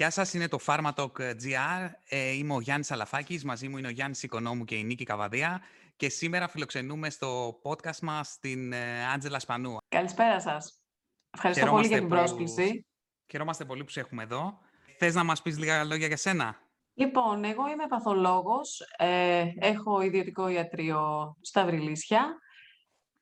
[0.00, 1.90] Γεια σας, είναι το PharmaTalk.gr.
[2.08, 5.60] Ε, είμαι ο Γιάννης Αλαφάκης, μαζί μου είναι ο Γιάννης Οικονόμου και η Νίκη Καβαδία
[5.96, 9.76] και σήμερα φιλοξενούμε στο podcast μας την ε, Άντζελα Σπανού.
[9.88, 10.82] Καλησπέρα σας.
[11.30, 12.86] Ευχαριστώ πολύ για την πρόσκληση.
[13.30, 14.58] Χαιρόμαστε πολύ που σε έχουμε εδώ.
[14.98, 16.56] Θες να μας πεις λίγα λόγια για σένα;
[16.94, 22.38] Λοιπόν, εγώ είμαι παθολόγος, ε, έχω ιδιωτικό ιατρείο στα Βρυλίσια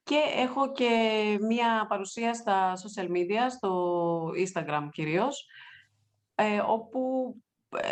[0.02, 0.88] και έχω και
[1.40, 5.46] μία παρουσία στα social media, στο Instagram κυρίως,
[6.40, 7.34] ε, όπου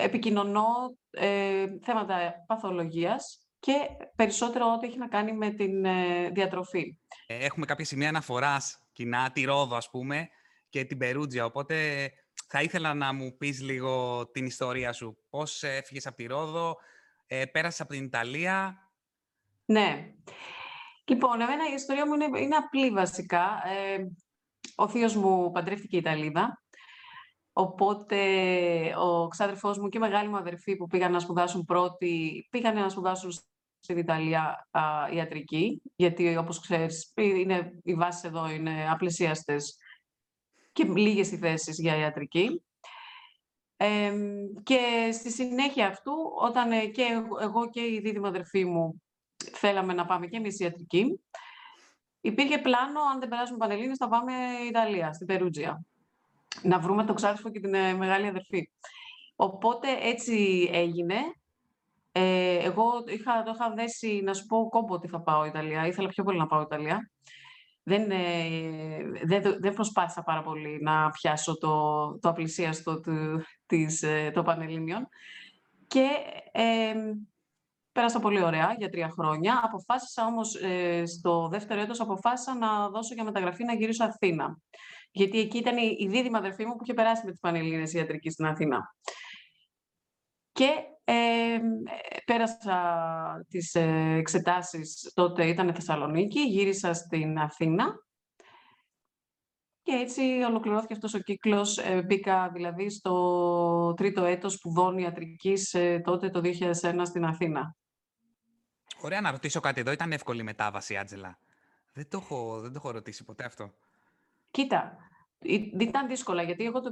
[0.03, 3.73] επικοινωνώ ε, θέματα παθολογίας και
[4.17, 6.99] περισσότερο ό,τι έχει να κάνει με την ε, διατροφή.
[7.27, 10.29] Έχουμε κάποια σημεία αναφοράς κοινά, τη Ρόδο ας πούμε
[10.69, 12.11] και την Περούτζια, οπότε
[12.49, 15.19] θα ήθελα να μου πεις λίγο την ιστορία σου.
[15.31, 16.77] Πώς έφυγες από τη Ρόδο,
[17.27, 18.91] ε, πέρασες από την Ιταλία;
[19.65, 20.15] Ναι.
[21.05, 23.63] Λοιπόν, εμένα η ιστορία μου είναι, είναι απλή βασικά.
[23.67, 24.07] Ε,
[24.75, 26.66] ο θείος μου παντρεύτηκε Ιταλίδα
[27.59, 28.19] Οπότε
[28.97, 32.89] ο ξάδερφός μου και η μεγάλη μου αδερφή που πήγαν να σπουδάσουν πρώτοι, πήγαν να
[32.89, 33.33] σπουδάσουν
[33.81, 34.81] στην Ιταλία α,
[35.13, 39.77] ιατρική, γιατί όπως ξέρεις είναι, οι βάσεις εδώ είναι απλησίαστες
[40.73, 42.63] και λίγες οι θέσεις για ιατρική.
[44.63, 49.03] και στη συνέχεια αυτού, όταν ε, και εγώ και η δίδυμη αδερφή μου
[49.53, 51.21] θέλαμε να πάμε και εμείς ιατρική,
[52.21, 54.33] υπήρχε πλάνο, αν δεν περάσουμε Πανελλήνες, θα πάμε
[54.69, 55.85] Ιταλία, στην Περούτζια
[56.63, 58.71] να βρούμε τον ξάδερφο και την ε, μεγάλη αδερφή.
[59.37, 61.17] Οπότε έτσι έγινε.
[62.13, 65.87] Ε, εγώ είχα, το είχα δέσει να σου πω κόμπο ότι θα πάω Ιταλία.
[65.87, 67.11] Ήθελα πιο πολύ να πάω Ιταλία.
[67.83, 74.31] Δεν, ε, δεν, δεν προσπάθησα πάρα πολύ να πιάσω το, το απλησίαστο του, της, ε,
[74.35, 75.09] των Πανελλήνιων.
[75.87, 76.09] Και
[76.53, 76.95] ε,
[77.93, 79.61] πέρασα πολύ ωραία για τρία χρόνια.
[79.65, 84.59] Αποφάσισα όμως, ε, στο δεύτερο έτος, αποφάσισα να δώσω για μεταγραφή να γυρίσω Αθήνα
[85.17, 88.47] γιατί εκεί ήταν η δίδυμη αδερφή μου που είχε περάσει με τις Πανελλήνες ιατρική στην
[88.47, 88.95] Αθήνα.
[90.53, 90.69] Και
[91.05, 91.59] ε,
[92.25, 97.95] πέρασα τις ε, εξετάσεις, τότε ήταν Θεσσαλονίκη, γύρισα στην Αθήνα
[99.83, 101.79] και έτσι ολοκληρώθηκε αυτός ο κύκλος.
[101.79, 107.77] Ε, μπήκα δηλαδή στο τρίτο έτος σπουδών ιατρικής ε, τότε το 2001 στην Αθήνα.
[109.01, 109.91] Ωραία να ρωτήσω κάτι εδώ.
[109.91, 111.39] Ήταν εύκολη η μετάβαση, Άτζελα.
[111.93, 113.75] Δεν το έχω, δεν το έχω ρωτήσει ποτέ αυτό.
[114.57, 114.97] Κοίτα,
[115.79, 116.91] ήταν δύσκολα, γιατί εγώ το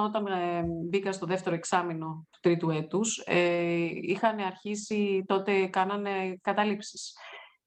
[0.00, 6.38] 2001 όταν ε, μπήκα στο δεύτερο εξάμεινο του τρίτου έτους, ε, είχαν αρχίσει, τότε κάνανε
[6.42, 7.16] καταλήψεις.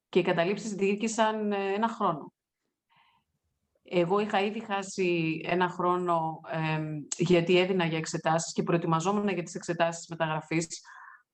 [0.09, 2.33] Και οι καταλήψεις διήρκησαν ε, ένα χρόνο.
[3.83, 6.39] Εγώ είχα ήδη χάσει ένα χρόνο
[7.17, 10.67] γιατί έδινα για εξετάσεις και προετοιμαζόμουν για τις εξετάσεις μεταγραφής.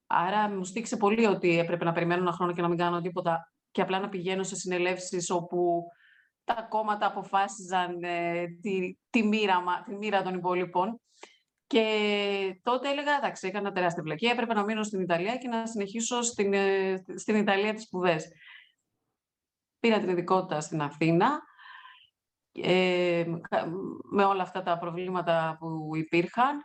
[0.06, 3.52] Άρα μου στήξε πολύ ότι έπρεπε να περιμένω ένα χρόνο και να μην κάνω τίποτα
[3.70, 5.84] και απλά να πηγαίνω σε συνελεύσεις όπου
[6.54, 11.00] τα κόμματα αποφάσιζαν ε, τη, τη, μοίρα, τη μοίρα των υπόλοιπων.
[11.66, 16.22] Και τότε έλεγα, εντάξει, έκανα τεράστια βλακία, έπρεπε να μείνω στην Ιταλία και να συνεχίσω
[16.22, 18.28] στην, ε, στην Ιταλία τις σπουδές.
[19.80, 21.40] Πήρα την ειδικότητα στην Αθήνα,
[22.52, 23.24] ε,
[24.10, 26.62] με όλα αυτά τα προβλήματα που υπήρχαν.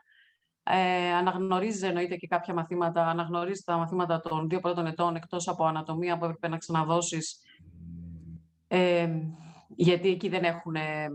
[0.64, 5.66] Ε, αναγνωρίζει εννοείται και κάποια μαθήματα, αναγνωρίζει τα μαθήματα των δύο πρώτων ετών εκτός από
[5.66, 7.42] ανατομία που έπρεπε να ξαναδώσεις
[8.68, 9.10] ε,
[9.76, 11.08] γιατί εκεί δεν έχουν ε,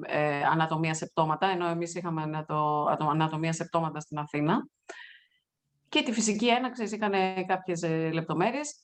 [0.51, 4.69] ανατομία σε πτώματα, ενώ εμείς είχαμε ανατο, ανατομία σε πτώματα στην Αθήνα.
[5.89, 7.13] Και τη φυσική έναξη είχαν
[7.47, 8.83] κάποιες ε, λεπτομέρειες.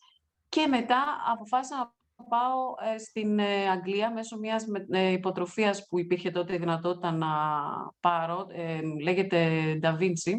[0.48, 6.30] Και μετά αποφάσισα να πάω ε, στην ε, Αγγλία μέσω μιας ε, υποτροφίας που υπήρχε
[6.30, 7.28] τότε η δυνατότητα να
[8.00, 8.46] πάρω.
[9.02, 9.48] λέγεται
[9.82, 10.38] Da Vinci.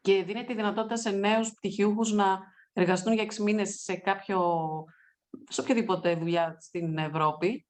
[0.00, 2.38] Και δίνεται τη δυνατότητα σε νέους πτυχιούχους να
[2.72, 4.40] εργαστούν για 6 μήνες σε, κάποιο,
[5.48, 7.66] σε οποιαδήποτε δουλειά στην Ευρώπη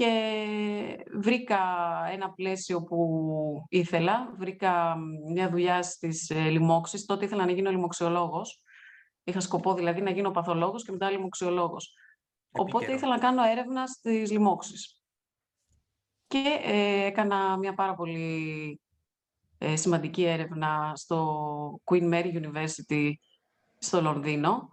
[0.00, 1.58] και βρήκα
[2.10, 4.34] ένα πλαίσιο που ήθελα.
[4.38, 4.96] Βρήκα
[5.32, 7.04] μια δουλειά στις ε, λοιμώξεις.
[7.04, 8.62] Τότε ήθελα να γίνω λοιμοξιολόγος.
[9.24, 11.94] Είχα σκοπό δηλαδή να γίνω παθολόγος και μετά λοιμοξιολόγος.
[12.50, 15.02] Οπότε ήθελα να κάνω έρευνα στις λοιμώξεις.
[16.26, 18.80] Και ε, έκανα μια πάρα πολύ
[19.58, 23.12] ε, σημαντική έρευνα στο Queen Mary University
[23.78, 24.68] στο Λονδίνο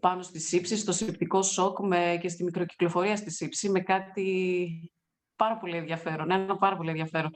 [0.00, 4.92] πάνω στη σήψη, στο σηπτικό σοκ με, και στη μικροκυκλοφορία στη σήψη με κάτι
[5.36, 7.30] πάρα πολύ ενδιαφέρον, ένα πάρα πολύ ενδιαφέρον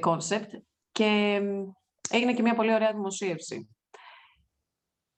[0.00, 0.54] concept
[0.92, 1.40] και
[2.10, 3.68] έγινε και μια πολύ ωραία δημοσίευση.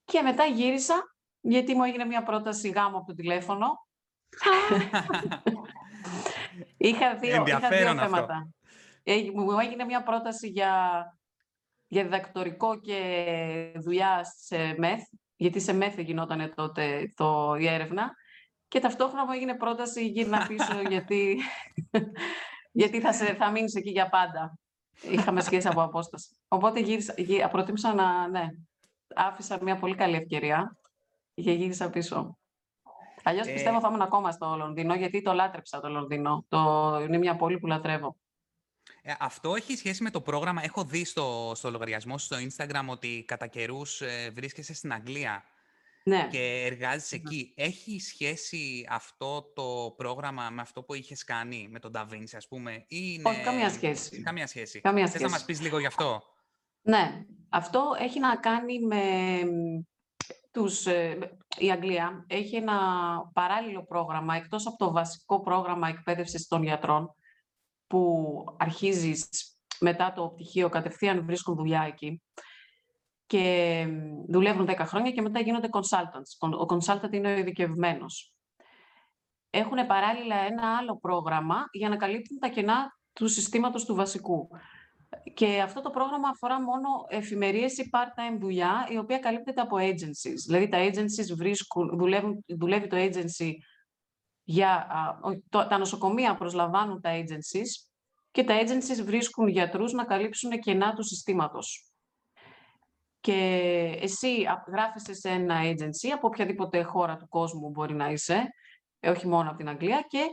[0.05, 3.87] Και μετά γύρισα, γιατί μου έγινε μια πρόταση γάμου από το τηλέφωνο.
[6.77, 8.49] είχα δύο, είχα δύο θέματα.
[9.35, 11.03] Μου έγινε μια πρόταση για,
[11.87, 15.03] για διδακτορικό και δουλειά σε ΜΕΘ,
[15.43, 18.11] γιατί σε μέθε γινόταν τότε το, η έρευνα.
[18.69, 21.41] Και ταυτόχρονα μου έγινε πρόταση γύρνα πίσω, γιατί,
[22.73, 24.59] γιατί θα, σε, θα μείνεις εκεί για πάντα.
[25.03, 26.37] Είχαμε σχέση από απόσταση.
[26.49, 28.47] Οπότε γύρισα, γύ, προτίμησα να, ναι,
[29.15, 30.77] άφησα μια πολύ καλή ευκαιρία
[31.35, 32.39] και γύρισα πίσω.
[33.23, 33.53] Αλλιώς ε...
[33.53, 36.45] πιστεύω θα ήμουν ακόμα στο Λονδίνο, γιατί το λάτρεψα το Λονδίνο.
[36.49, 36.59] Το...
[37.07, 38.17] Είναι μια πόλη που λατρεύω.
[39.03, 40.63] Ε, αυτό έχει σχέση με το πρόγραμμα.
[40.65, 45.45] Έχω δει στο, στο λογαριασμό στο Instagram ότι κατά καιρούς ε, βρίσκεσαι στην Αγγλία
[46.05, 46.29] ναι.
[46.31, 47.53] και εργάζεσαι εκεί.
[47.57, 52.73] Έχει σχέση αυτό το πρόγραμμα με αυτό που είχες κάνει με τον Νταβίντσι, ας πούμε,
[52.73, 53.29] ή είναι...
[53.29, 54.23] Όχι, καμία σχέση.
[54.23, 54.81] Καμία σχέση.
[54.81, 56.23] Καμία Θες να μας πεις λίγο γι' αυτό;
[56.83, 59.05] Ναι, αυτό έχει να κάνει με
[60.51, 61.19] τους, ε,
[61.59, 62.79] η Αγγλία έχει ένα
[63.33, 67.15] παράλληλο πρόγραμμα, εκτός από το βασικό πρόγραμμα εκπαίδευσης των γιατρών,
[67.93, 69.29] που αρχίζεις
[69.81, 72.23] μετά το πτυχίο, κατευθείαν βρίσκουν δουλειά εκεί
[73.27, 73.87] και
[74.29, 76.49] δουλεύουν 10 χρόνια και μετά γίνονται consultants.
[76.59, 78.35] Ο consultant είναι ο ειδικευμένος.
[79.51, 84.49] Έχουν παράλληλα ένα άλλο πρόγραμμα για να καλύπτουν τα κενά του συστήματος του βασικού.
[85.35, 90.39] Και αυτό το πρόγραμμα αφορά μόνο εφημερίες ή part-time δουλειά, η οποία καλύπτεται από agencies.
[90.47, 93.53] Δηλαδή τα agencies βρίσκουν, δουλεύουν, δουλεύει το agency
[94.43, 94.89] για...
[95.51, 97.89] τα νοσοκομεία προσλαμβάνουν τα agencies
[98.31, 101.87] και τα agencies βρίσκουν γιατρούς να καλύψουν κενά του συστήματος.
[103.21, 103.39] Και
[104.01, 108.49] εσύ γράφεσαι σε ένα agency από οποιαδήποτε χώρα του κόσμου μπορεί να είσαι,
[109.01, 110.31] ε, όχι μόνο από την Αγγλία, και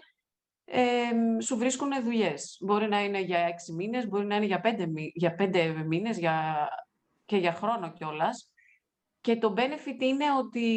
[0.66, 2.58] ε, σου βρίσκουν δουλειές.
[2.66, 6.68] Μπορεί να είναι για έξι μήνες, μπορεί να είναι για πέντε, για πέντε μήνες για,
[7.26, 8.52] και για χρόνο κιόλας.
[9.22, 10.68] Και το benefit είναι ότι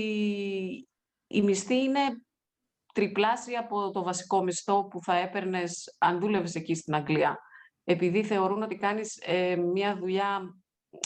[1.27, 2.01] η μισθή είναι
[2.93, 7.39] τριπλάσια από το βασικό μισθό που θα έπαιρνες αν δούλευες εκεί στην Αγγλία.
[7.85, 10.57] Επειδή θεωρούν ότι κάνεις ε, μια δουλειά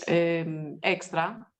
[0.05, 0.45] ε,
[0.81, 1.53] έξτρα,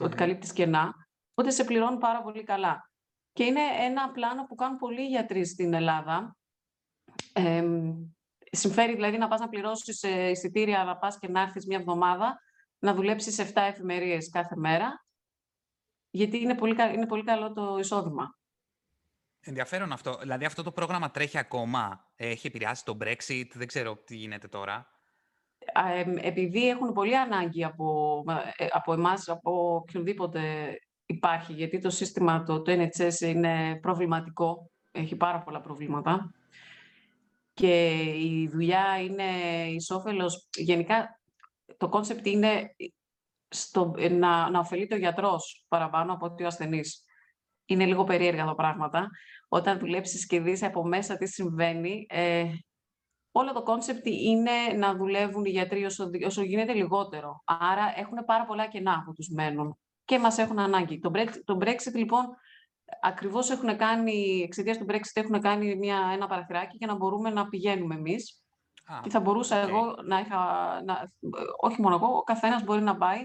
[0.00, 0.94] ότι καλύπτεις κενά,
[1.34, 2.90] οπότε σε πληρώνουν πάρα πολύ καλά.
[3.32, 6.36] Και είναι ένα πλάνο που κάνουν πολλοί γιατροί στην Ελλάδα,
[7.32, 7.64] ε,
[8.50, 12.40] συμφέρει δηλαδή να πας να πληρώσεις ε, εισιτήρια, να πας και να έρθεις μια εβδομάδα,
[12.78, 15.04] να δουλέψεις 7 εφημερίες κάθε μέρα,
[16.10, 18.37] γιατί είναι πολύ, είναι πολύ καλό το εισόδημα.
[19.40, 20.18] Ενδιαφέρον αυτό.
[20.20, 24.86] Δηλαδή αυτό το πρόγραμμα τρέχει ακόμα; Έχει επηρεάσει το Brexit, δεν ξέρω τι γίνεται τώρα.
[26.20, 28.22] Επειδή έχουν πολύ ανάγκη από,
[28.56, 30.40] ε, από εμάς, από οποιονδήποτε
[31.06, 36.32] υπάρχει, γιατί το σύστημα, το, το NHS είναι προβληματικό, έχει πάρα πολλά προβλήματα
[37.52, 39.24] και η δουλειά είναι
[39.68, 40.48] εις όφελος.
[40.56, 41.20] Γενικά,
[41.76, 42.74] το concept είναι
[43.48, 47.02] στο, να, να ωφελείται ο γιατρός παραπάνω από ότι ο ασθενής.
[47.68, 49.08] Είναι λίγο περίεργα τα πράγματα.
[49.48, 52.44] Όταν δουλέψεις και δεις από μέσα τι συμβαίνει, ε,
[53.32, 57.42] όλο το concept είναι να δουλεύουν οι γιατροί όσο, όσο γίνεται λιγότερο.
[57.44, 60.98] Άρα έχουν πάρα πολλά κενά που τους μένουν και μας έχουν ανάγκη.
[60.98, 62.24] Το Brexit, το Brexit λοιπόν,
[63.00, 67.48] ακριβώς έχουν κάνει, εξαιτίας του Brexit έχουν κάνει μια, ένα παραθυράκι για να μπορούμε να
[67.48, 68.42] πηγαίνουμε εμείς.
[68.90, 70.38] Ah, και θα μπορούσα εγώ να είχα,
[70.84, 71.12] να,
[71.60, 73.24] όχι μόνο εγώ, ο καθένας μπορεί να πάει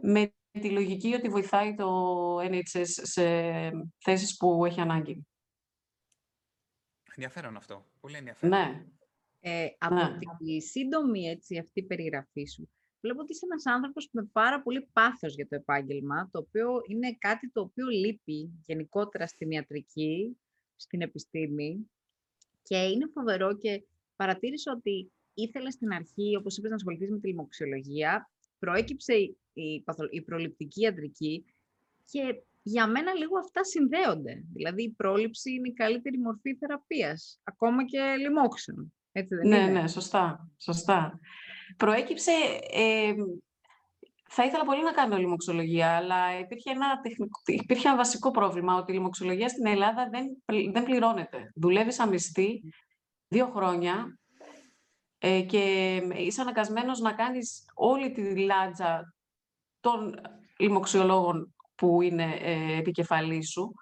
[0.00, 3.22] με τη λογική ότι βοηθάει το NHS σε
[3.98, 5.26] θέσεις που έχει ανάγκη.
[7.14, 7.84] Ενδιαφέρον αυτό.
[8.00, 8.58] Πολύ ενδιαφέρον.
[8.58, 8.86] Ναι.
[9.40, 10.16] Ε, από ναι.
[10.38, 12.70] τη σύντομη έτσι, αυτή περιγραφή σου,
[13.00, 17.16] βλέπω ότι είσαι ένας άνθρωπος με πάρα πολύ πάθος για το επάγγελμα, το οποίο είναι
[17.18, 20.38] κάτι το οποίο λείπει γενικότερα στην ιατρική,
[20.76, 21.90] στην επιστήμη
[22.62, 27.26] και είναι φοβερό και παρατήρησα ότι ήθελες στην αρχή, όπως είπες, να ασχοληθείς με τη
[27.26, 31.44] λοιμοξιολογία, προέκυψε η, η προληπτική ιατρική
[32.04, 34.44] και για μένα λίγο αυτά συνδέονται.
[34.52, 38.92] Δηλαδή η πρόληψη είναι η καλύτερη μορφή θεραπείας, ακόμα και λοιμόξεων.
[39.12, 41.18] Έτσι δεν ναι, είναι; ναι, σωστά, σωστά.
[41.76, 42.32] Προέκυψε,
[42.72, 43.12] ε,
[44.28, 48.92] θα ήθελα πολύ να κάνω λοιμοξιολογία, αλλά υπήρχε ένα, τεχνικό, υπήρχε ένα βασικό πρόβλημα, ότι
[48.92, 50.26] η λοιμοξιολογία στην Ελλάδα δεν,
[50.72, 51.52] δεν πληρώνεται.
[51.54, 52.62] Δουλεύει αμυστή
[53.28, 54.18] δύο χρόνια
[55.18, 59.14] ε, και είσαι αναγκασμένος να κάνεις όλη τη λάτζα
[59.80, 60.14] των
[60.58, 63.74] λοιμοξιολόγων που είναι ε, επικεφαλής σου,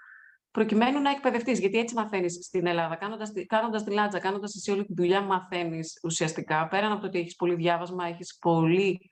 [0.51, 1.59] προκειμένου να εκπαιδευτείς.
[1.59, 2.97] Γιατί έτσι μαθαίνεις στην Ελλάδα.
[2.97, 6.69] Κάνοντας κάνοντας τη λάτζα, κάνοντας εσύ όλη τη δουλειά, μαθαίνεις ουσιαστικά.
[6.69, 9.11] Πέραν από το ότι έχεις πολύ διάβασμα, έχεις πολύ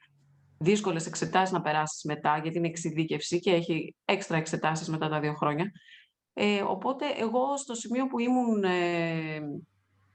[0.58, 5.34] δύσκολες εξετάσεις να περάσεις μετά, γιατί είναι εξειδίκευση και έχει έξτρα εξετάσεις μετά τα δύο
[5.34, 5.72] χρόνια.
[6.32, 9.40] Ε, οπότε, εγώ στο σημείο που ήμουν ε,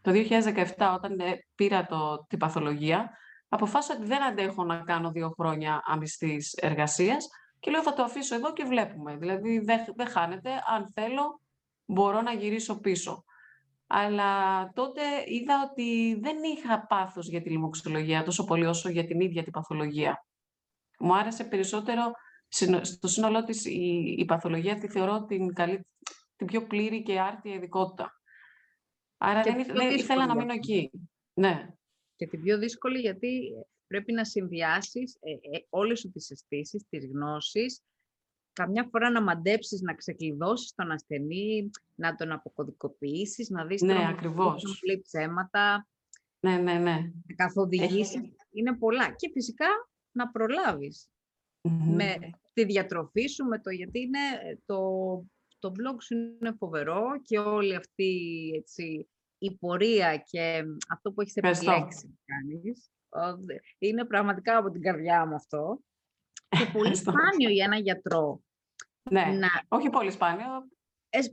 [0.01, 3.09] το 2017, όταν ε, πήρα το, την παθολογία,
[3.49, 7.27] αποφάσισα ότι δεν αντέχω να κάνω δύο χρόνια αμυστής εργασίας
[7.59, 9.17] και λέω θα το αφήσω εδώ και βλέπουμε.
[9.17, 10.49] Δηλαδή δεν, δεν χάνεται.
[10.67, 11.41] Αν θέλω
[11.85, 13.23] μπορώ να γυρίσω πίσω.
[13.87, 19.19] Αλλά τότε είδα ότι δεν είχα πάθος για τη λοιμοξιολογία τόσο πολύ όσο για την
[19.19, 20.25] ίδια την παθολογία.
[20.99, 22.11] Μου άρεσε περισσότερο
[22.81, 25.87] στο σύνολό της η, η παθολογία τη θεωρώ την, καλή,
[26.35, 28.11] την πιο πλήρη και άρτια ειδικότητα.
[29.17, 30.91] Άρα δεν, δεν ήθελα να μείνω εκεί.
[31.33, 31.67] Ναι.
[32.19, 33.51] Και την πιο δύσκολη γιατί
[33.87, 37.81] πρέπει να συνδυάσεις ε, ε, όλες σου τις αισθήσεις, τις γνώσεις,
[38.53, 44.79] καμιά φορά να μαντέψεις, να ξεκλειδώσεις τον ασθενή, να τον αποκωδικοποιήσεις, να δεις ναι, ακριβώς.
[44.79, 45.87] πολύ ψέματα,
[46.39, 46.95] ναι, ναι, ναι.
[47.27, 48.21] να καθοδηγήσεις.
[48.51, 49.15] Είναι πολλά.
[49.15, 49.67] Και φυσικά
[50.11, 51.09] να προλαβεις
[51.95, 52.15] με
[52.53, 54.19] τη διατροφή σου, με το γιατί είναι
[54.65, 54.79] το,
[55.59, 59.07] το blog σου είναι φοβερό και όλη αυτή έτσι,
[59.39, 62.91] η πορεία και αυτό που έχεις επιλέξει να κάνεις.
[63.77, 65.81] Είναι πραγματικά από την καρδιά μου αυτό.
[66.49, 68.41] Και πολύ σπάνιο για ένα γιατρό.
[69.11, 69.47] Ναι, να...
[69.67, 70.47] όχι πολύ σπάνιο.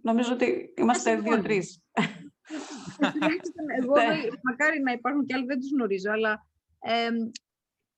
[0.03, 1.81] Νομίζω ότι είμαστε δύο-τρεις.
[3.81, 4.19] Εγώ, ναι.
[4.43, 6.47] μακάρι να υπάρχουν και άλλοι, δεν τους γνωρίζω, αλλά
[6.79, 7.09] ε,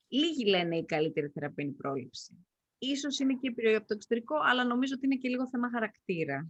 [0.09, 2.47] λίγοι λένε η καλύτερη θεραπεία είναι η πρόληψη.
[2.79, 5.71] Ίσως είναι και η επιρροή από το εξωτερικό, αλλά νομίζω ότι είναι και λίγο θέμα
[5.71, 6.49] χαρακτήρα.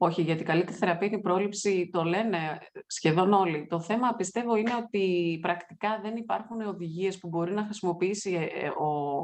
[0.00, 3.66] Όχι, γιατί καλύτερη θεραπεία είναι η πρόληψη, το λένε σχεδόν όλοι.
[3.66, 8.68] Το θέμα πιστεύω είναι ότι πρακτικά δεν υπάρχουν οδηγίες που μπορεί να χρησιμοποιήσει ε, ε,
[8.68, 9.18] ο,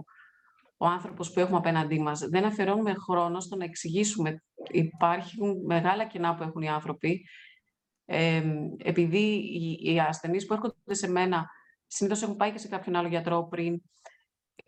[0.77, 2.21] ο άνθρωπος που έχουμε απέναντί μας.
[2.21, 4.43] Δεν αφιερώνουμε χρόνο στο να εξηγήσουμε.
[4.71, 7.27] Υπάρχουν μεγάλα κενά που έχουν οι άνθρωποι.
[8.05, 8.43] Ε,
[8.79, 11.47] επειδή οι, οι ασθενείς που έρχονται σε μένα
[11.87, 13.81] συνήθως έχουν πάει και σε κάποιον άλλο γιατρό πριν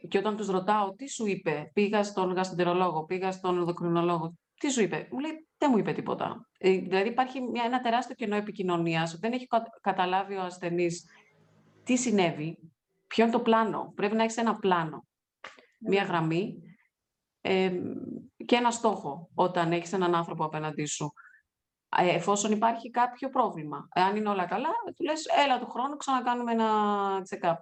[0.08, 4.82] και όταν τους ρωτάω τι σου είπε, πήγα στον γαστεντερολόγο, πήγα στον ενδοκρινολόγο, τι σου
[4.82, 6.48] είπε, μου λέει δεν μου είπε τίποτα.
[6.58, 9.18] Ε, δηλαδή υπάρχει μια, ένα τεράστιο κενό επικοινωνίας.
[9.18, 9.46] Δεν έχει
[9.80, 11.04] καταλάβει ο ασθενής
[11.84, 12.58] τι συνέβη,
[13.06, 13.92] ποιο είναι το πλάνο.
[13.94, 15.06] Πρέπει να έχεις ένα πλάνο,
[15.78, 16.08] μια ναι.
[16.08, 16.62] γραμμή
[17.40, 17.72] ε,
[18.46, 21.12] και ένα στόχο όταν έχεις έναν άνθρωπο απέναντί σου.
[21.98, 23.88] Ε, εφόσον υπάρχει κάποιο πρόβλημα.
[23.90, 26.68] Αν είναι όλα καλά, του λες, έλα του χρόνου, ξανακάνουμε ένα
[27.30, 27.56] check-up.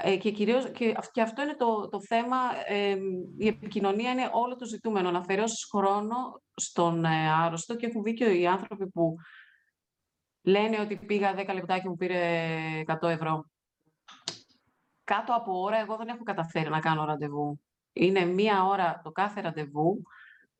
[0.00, 2.36] Ε, και, κυρίως, και, και αυτό είναι το, το θέμα,
[2.66, 2.96] ε,
[3.38, 8.30] η επικοινωνία είναι όλο το ζητούμενο, να αφαιρώσεις χρόνο στον ε, άρρωστο και έχουν δίκιο
[8.30, 9.14] οι άνθρωποι που
[10.42, 13.44] λένε ότι πήγα 10 λεπτά και μου πήρε 100 ευρώ.
[15.04, 17.60] Κάτω από ώρα εγώ δεν έχω καταφέρει να κάνω ραντεβού.
[17.92, 20.02] Είναι μία ώρα το κάθε ραντεβού,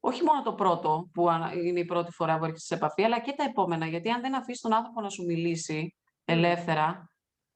[0.00, 1.28] όχι μόνο το πρώτο που
[1.64, 3.86] είναι η πρώτη φορά που έρχεσαι σε επαφή, αλλά και τα επόμενα.
[3.86, 7.07] Γιατί αν δεν αφήσεις τον άνθρωπο να σου μιλήσει ελεύθερα,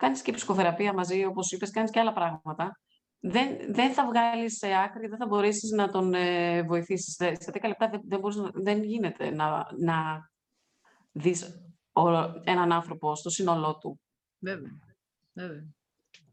[0.02, 2.80] κάνεις και ψυχοθεραπεία μαζί, όπως είπες, κάνεις και άλλα πράγματα.
[3.20, 7.14] Δεν, δεν θα βγάλεις σε άκρη, δεν θα μπορέσεις να τον ε, βοηθήσεις.
[7.14, 10.30] Σε 10 λεπτά δεν, δεν, μπορείς, δεν γίνεται να, να
[11.12, 11.62] δεις
[12.44, 14.00] έναν άνθρωπο στο σύνολό του.
[14.38, 14.78] Βέβαια.
[15.32, 15.64] Βέβαια.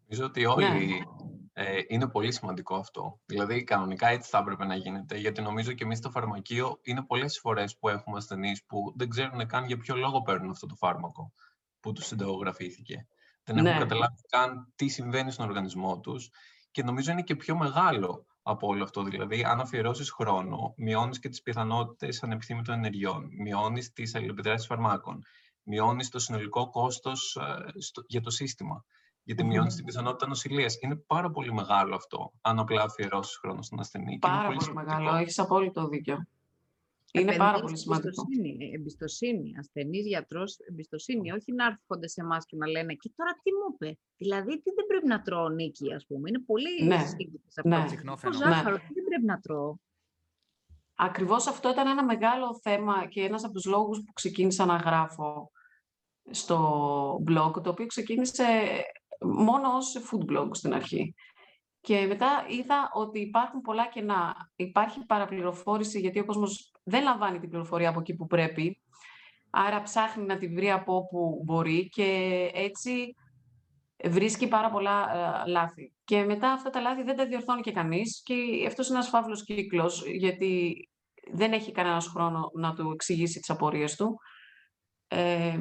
[0.01, 0.97] Νομίζω ότι όλοι ναι.
[1.53, 3.19] ε, είναι πολύ σημαντικό αυτό.
[3.25, 7.39] Δηλαδή, κανονικά έτσι θα έπρεπε να γίνεται, γιατί νομίζω και εμείς στο φαρμακείο είναι πολλές
[7.39, 11.33] φορές που έχουμε ασθενείς που δεν ξέρουν καν για ποιο λόγο παίρνουν αυτό το φάρμακο
[11.79, 13.07] που τους συνταγογραφήθηκε
[13.53, 13.69] δεν ναι.
[13.69, 16.29] έχουν καταλάβει καν τι συμβαίνει στον οργανισμό τους
[16.71, 19.03] και νομίζω είναι και πιο μεγάλο από όλο αυτό.
[19.03, 25.23] Δηλαδή, αν αφιερώσεις χρόνο, μειώνεις και τις πιθανότητες ανεπιθύμητων ενεργειών, μειώνεις τις αλληλεπιδράσεις φαρμάκων,
[25.63, 27.71] μειώνεις το συνολικό κόστος ε,
[28.07, 28.85] για το σύστημα.
[29.23, 30.77] Γιατί μειώνεις την πιθανότητα νοσηλείας.
[30.79, 34.17] Είναι πάρα πολύ μεγάλο αυτό, αν απλά αφιερώσεις χρόνο στον ασθενή.
[34.19, 35.15] Πάρα πολύ, πολύ μεγάλο.
[35.15, 36.27] Έχεις απόλυτο δίκιο.
[37.11, 38.07] Είναι πάρα πολύ σημαντικό.
[38.07, 43.31] Εμπιστοσύνη, εμπιστοσύνη ασθενής γιατρός, εμπιστοσύνη, όχι να έρχονται σε εμάς και να λένε «Και τώρα
[43.43, 46.29] τι μου είπε, δηλαδή τι δεν πρέπει να τρώω νίκη, ας πούμε».
[46.29, 46.95] Είναι πολύ ναι.
[46.95, 47.67] αυτό.
[47.67, 47.85] Ναι.
[48.21, 48.87] Το ζάχαρος, ναι.
[48.87, 49.75] τι δεν πρέπει να τρώω.
[50.95, 55.51] Ακριβώς αυτό ήταν ένα μεγάλο θέμα και ένας από τους λόγους που ξεκίνησα να γράφω
[56.29, 56.57] στο
[57.27, 58.45] blog, το οποίο ξεκίνησε
[59.19, 61.13] μόνο ως food blog στην αρχή.
[61.81, 64.51] Και μετά είδα ότι υπάρχουν πολλά κενά.
[64.55, 68.81] Υπάρχει παραπληροφόρηση, γιατί ο κόσμος δεν λαμβάνει την πληροφορία από εκεί που πρέπει.
[69.49, 73.15] Άρα ψάχνει να τη βρει από όπου μπορεί και έτσι
[74.03, 75.07] βρίσκει πάρα πολλά
[75.45, 75.93] ε, λάθη.
[76.03, 78.33] Και μετά αυτά τα λάθη δεν τα διορθώνει και κανείς και
[78.67, 80.75] αυτός είναι ένας φαύλος κύκλος, γιατί
[81.31, 84.19] δεν έχει κανένας χρόνο να του εξηγήσει τις απορίες του.
[85.07, 85.59] Ε,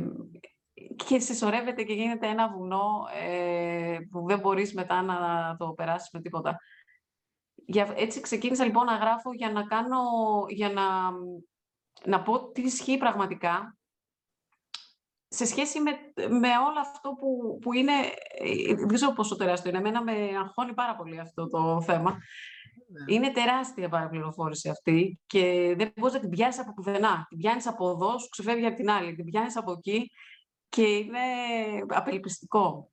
[1.07, 5.17] και συσσωρεύεται και γίνεται ένα βουνό ε, που δεν μπορείς μετά να
[5.59, 6.59] το περάσεις με τίποτα.
[7.71, 9.99] Για, έτσι ξεκίνησα λοιπόν να γράφω για να κάνω,
[10.49, 11.11] για να,
[12.05, 13.79] να πω τι ισχύει πραγματικά
[15.29, 15.91] σε σχέση με,
[16.29, 17.93] με όλο αυτό που, που είναι,
[18.39, 22.11] ε, δεν ξέρω πόσο τεράστιο είναι, εμένα με αγχώνει πάρα πολύ αυτό το θέμα.
[22.11, 23.15] Ναι.
[23.15, 27.27] Είναι τεράστια παραπληροφόρηση αυτή και δεν μπορείς να την πιάσεις από πουθενά.
[27.29, 29.15] Την πιάνεις από εδώ, σου ξεφεύγει από την άλλη.
[29.15, 30.11] Την πιάνεις από εκεί
[30.69, 31.19] και είναι
[31.89, 32.91] απελπιστικό.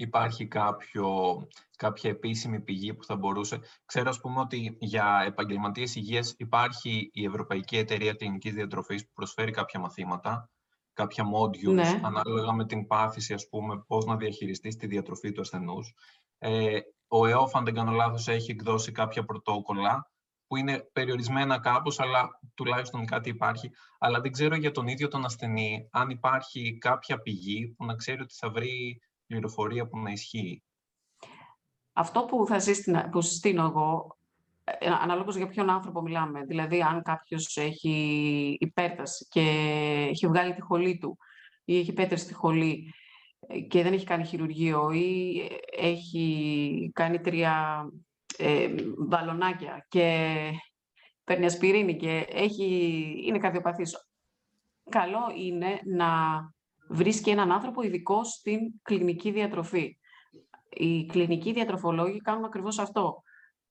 [0.00, 1.08] Υπάρχει κάποιο,
[1.76, 3.60] κάποια επίσημη πηγή που θα μπορούσε...
[3.84, 9.50] Ξέρω, ας πούμε, ότι για επαγγελματίες υγείας υπάρχει η Ευρωπαϊκή Εταιρεία Κλινικής Διατροφής που προσφέρει
[9.50, 10.50] κάποια μαθήματα,
[10.92, 12.00] κάποια modules, ναι.
[12.02, 15.94] ανάλογα με την πάθηση, ας πούμε, πώς να διαχειριστείς τη διατροφή του ασθενούς.
[16.38, 16.78] Ε,
[17.08, 20.10] ο ΕΟΦ, αν δεν κάνω λάθος, έχει εκδώσει κάποια πρωτόκολλα
[20.46, 23.70] που είναι περιορισμένα κάπως, αλλά τουλάχιστον κάτι υπάρχει.
[23.98, 28.20] Αλλά δεν ξέρω για τον ίδιο τον ασθενή αν υπάρχει κάποια πηγή που να ξέρει
[28.20, 30.62] ότι θα βρει πληροφορία που να ισχύει.
[31.92, 34.18] Αυτό που θα συστήνω, που συστήνω εγώ,
[34.64, 39.40] ε, αναλόγως για ποιον άνθρωπο μιλάμε, δηλαδή αν κάποιος έχει υπέρταση και
[40.10, 41.18] έχει βγάλει τη χολή του
[41.64, 42.94] ή έχει πέτρες στη χολή
[43.46, 45.40] ε, και δεν έχει κάνει χειρουργείο ή
[45.76, 47.84] έχει κάνει τρία
[48.38, 50.36] ε, μπαλονάκια και
[51.24, 52.66] παίρνει ασπιρίνη και έχει,
[53.26, 53.96] είναι καρδιοπαθής.
[54.90, 56.08] Καλό είναι να
[56.90, 59.98] βρίσκει έναν άνθρωπο ειδικό στην κλινική διατροφή.
[60.68, 63.22] Οι κλινικοί διατροφολόγοι κάνουν ακριβώς αυτό.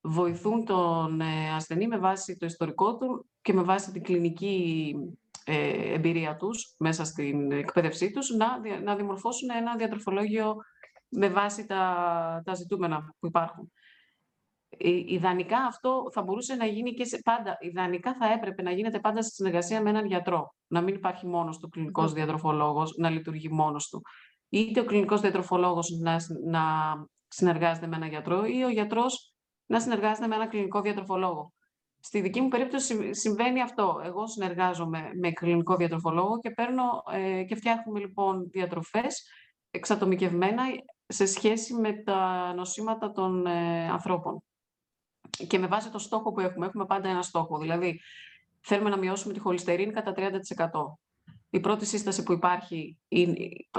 [0.02, 4.96] Βοηθούν τον ε, ασθενή με βάση το ιστορικό του και με βάση την κλινική
[5.46, 10.56] ε, εμπειρία τους μέσα στην εκπαίδευσή τους να, να δημορφώσουν ένα διατροφολόγιο
[11.10, 13.72] με βάση τα, τα ζητούμενα που υπάρχουν.
[14.82, 17.58] Ε, ιδανικά αυτό θα μπορούσε να γίνει και σε πάντα.
[17.60, 20.54] Ιδανικά θα έπρεπε να γίνεται πάντα στη συνεργασία με έναν γιατρό.
[20.68, 24.02] Να μην υπάρχει μόνος του κλινικός διατροφολόγος, να λειτουργεί μόνος του.
[24.50, 26.62] Είτε ο κλινικός διατροφολόγος να, να
[27.28, 29.34] συνεργάζεται με έναν γιατρό, ή ο γιατρός
[29.66, 31.54] να συνεργάζεται με έναν κλινικό διατροφολόγο.
[32.00, 34.02] Στη δική μου περίπτωση συμβαίνει αυτό.
[34.04, 39.24] Εγώ συνεργάζομαι με κλινικό διατροφολόγο και, παίρνω, ε, και φτιάχνουμε λοιπόν διατροφές
[39.72, 40.64] εξατομικευμένα
[41.08, 44.44] σε σχέση με τα νοσήματα των ε, ανθρώπων
[45.48, 46.66] και με βάση το στόχο που έχουμε.
[46.66, 47.58] Έχουμε πάντα ένα στόχο.
[47.58, 48.02] Δηλαδή,
[48.62, 51.00] θέλουμε να μειώσουμε τη χολυστερίνη κατά 30%.
[51.50, 52.98] Η πρώτη σύσταση που υπάρχει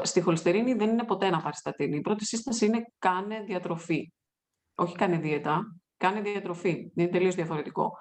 [0.03, 1.97] στη χολυστερίνη δεν είναι ποτέ να πάρει στατίνη.
[1.97, 4.13] Η πρώτη σύσταση είναι κάνε διατροφή.
[4.75, 6.91] Όχι κάνε δίαιτα, κάνε διατροφή.
[6.95, 7.93] Είναι τελείως διαφορετικό.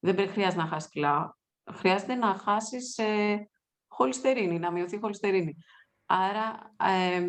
[0.00, 1.36] Δεν χρειάζεται να χάσεις κιλά.
[1.72, 3.48] Χρειάζεται να χάσεις ε,
[3.88, 5.56] χολυστερίνη, να μειωθεί η χολυστερίνη.
[6.06, 7.24] Άρα, ε,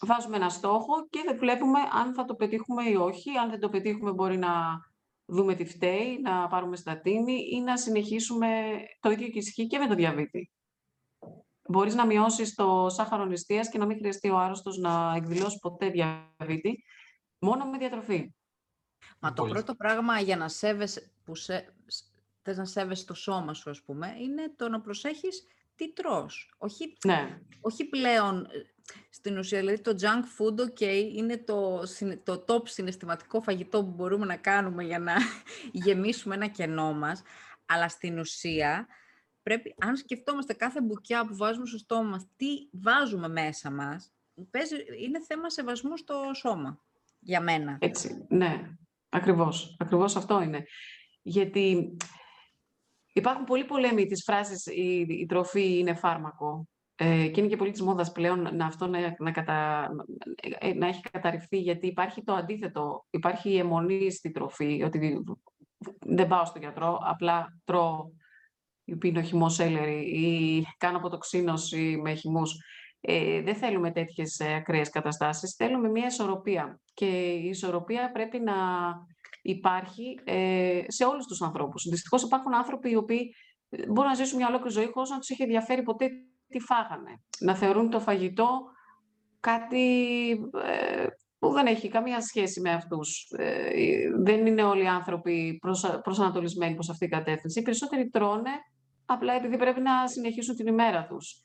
[0.00, 3.38] βάζουμε ένα στόχο και βλέπουμε αν θα το πετύχουμε ή όχι.
[3.38, 4.50] Αν δεν το πετύχουμε μπορεί να
[5.24, 8.48] δούμε τι φταίει, να πάρουμε στατίνη ή να συνεχίσουμε
[9.00, 10.50] το ίδιο και ισχύει και με το διαβήτη.
[11.68, 15.88] Μπορείς να μειώσεις το σάχαρο νηστείας και να μην χρειαστεί ο άρρωστος να εκδηλώσει ποτέ
[15.88, 16.84] διαβήτη,
[17.38, 18.34] μόνο με διατροφή.
[19.20, 21.74] Μα το πρώτο πράγμα για να σέβεσαι, που σε,
[22.42, 25.46] θες να σέβεσαι το σώμα σου, ας πούμε, είναι το να προσέχεις
[25.80, 26.54] τι τρως.
[26.58, 27.38] Όχι, ναι.
[27.60, 28.46] όχι πλέον
[29.10, 30.82] στην ουσία, δηλαδή το junk food, ok,
[31.14, 31.82] είναι το,
[32.22, 35.14] το top συναισθηματικό φαγητό που μπορούμε να κάνουμε για να
[35.84, 37.22] γεμίσουμε ένα κενό μας,
[37.66, 38.86] αλλά στην ουσία
[39.42, 44.12] πρέπει, αν σκεφτόμαστε κάθε μπουκιά που βάζουμε στο στόμα μας, τι βάζουμε μέσα μας,
[44.50, 46.80] παίζει, είναι θέμα σεβασμού στο σώμα,
[47.20, 47.76] για μένα.
[47.80, 48.70] Έτσι, ναι,
[49.08, 50.64] ακριβώς, ακριβώς αυτό είναι.
[51.22, 51.96] Γιατί
[53.12, 56.68] υπάρχουν πολλοί πολέμοι της φράσης η, η τροφή είναι φάρμακο.
[56.96, 59.88] Ε, και είναι και πολύ της μόδας πλέον να αυτό να, να, κατα,
[60.58, 63.06] ε, να έχει καταρριφθεί, γιατί υπάρχει το αντίθετο.
[63.10, 65.22] Υπάρχει η αιμονή στη τροφή, ότι
[65.98, 68.10] δεν πάω στο γιατρό, απλά τρώω
[68.98, 72.56] πίνω χυμός σέλερι ή κάνω αποτοξίνωση με χυμούς.
[73.00, 76.80] Ε, δεν θέλουμε τέτοιες ε, ακραίες καταστάσεις, θέλουμε μια ισορροπία.
[76.94, 78.54] Και η ισορροπία πρέπει να
[79.42, 81.88] υπάρχει ε, σε όλους τους ανθρώπους.
[81.90, 83.34] Δυστυχώς υπάρχουν άνθρωποι οι οποίοι
[83.88, 86.10] μπορούν να ζήσουν μια ολόκληρη ζωή χωρίς να τους έχει ενδιαφέρει ποτέ
[86.48, 87.22] τι φάγανε.
[87.40, 88.60] Να θεωρούν το φαγητό
[89.40, 90.30] κάτι
[90.64, 91.06] ε,
[91.38, 93.30] που δεν έχει καμία σχέση με αυτούς.
[93.36, 93.70] Ε,
[94.22, 95.58] δεν είναι όλοι οι άνθρωποι
[96.02, 97.60] προσανατολισμένοι προς αυτή την κατεύθυνση.
[97.60, 98.50] Οι περισσότεροι τρώνε
[99.04, 101.42] απλά επειδή πρέπει να συνεχίσουν την ημέρα τους.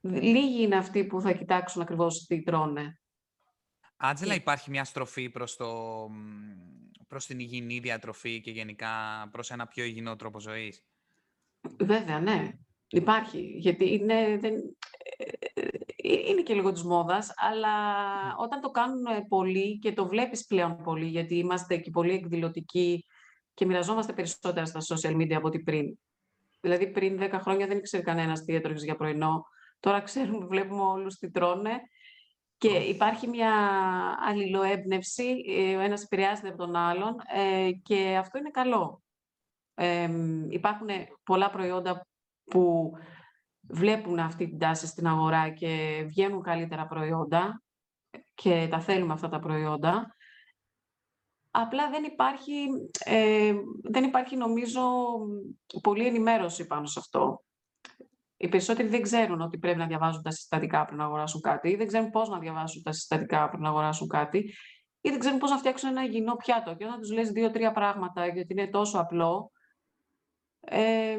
[0.00, 3.00] Λίγοι είναι αυτοί που θα κοιτάξουν ακριβώς τι τρώνε.
[3.96, 5.66] Άντζελα, υπάρχει μια στροφή προς, το,
[7.08, 8.88] προς την υγιεινή διατροφή και γενικά
[9.32, 10.84] προς ένα πιο υγιεινό τρόπο ζωής.
[11.78, 12.52] Βέβαια, ναι.
[12.90, 14.54] Υπάρχει, γιατί είναι, δεν,
[15.16, 17.74] ε, είναι και λίγο της μόδας, αλλά
[18.38, 23.06] όταν το κάνουν πολλοί και το βλέπεις πλέον πολύ, γιατί είμαστε και πολύ εκδηλωτικοί
[23.54, 25.98] και μοιραζόμαστε περισσότερα στα social media από ό,τι πριν.
[26.60, 29.44] Δηλαδή πριν 10 χρόνια δεν ήξερε κανένας τι έτρωγε για πρωινό.
[29.80, 31.80] Τώρα ξέρουμε, βλέπουμε όλους τι τρώνε
[32.58, 33.52] και υπάρχει μια
[34.20, 39.02] αλληλοέμπνευση, ε, ο ένας επηρεάζεται από τον άλλον ε, και αυτό είναι καλό.
[39.74, 40.10] Ε,
[40.48, 40.88] υπάρχουν
[41.24, 42.06] πολλά προϊόντα
[42.44, 42.92] που
[43.60, 47.62] βλέπουν αυτή την τάση στην αγορά και βγαίνουν καλύτερα προϊόντα
[48.34, 50.16] και τα θέλουμε αυτά τα προϊόντα.
[51.50, 52.66] Απλά δεν υπάρχει,
[53.04, 54.82] ε, δεν υπάρχει νομίζω
[55.82, 57.42] πολλή ενημέρωση πάνω σε αυτό.
[58.40, 61.76] Οι περισσότεροι δεν ξέρουν ότι πρέπει να διαβάζουν τα συστατικά πριν να αγοράσουν κάτι ή
[61.76, 64.54] δεν ξέρουν πώς να διαβάσουν τα συστατικά πριν να αγοράσουν κάτι
[65.00, 66.74] ή δεν ξέρουν πώς να φτιάξουν ένα υγιεινό πιάτο.
[66.74, 69.52] Και όταν τους λες δύο-τρία πράγματα γιατί είναι τόσο απλό,
[70.60, 71.18] ε,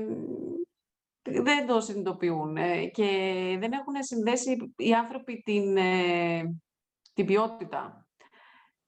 [1.22, 3.06] δεν το συνειδητοποιούν ε, και
[3.60, 6.44] δεν έχουν συνδέσει οι άνθρωποι την, ε,
[7.14, 8.08] την ποιότητα.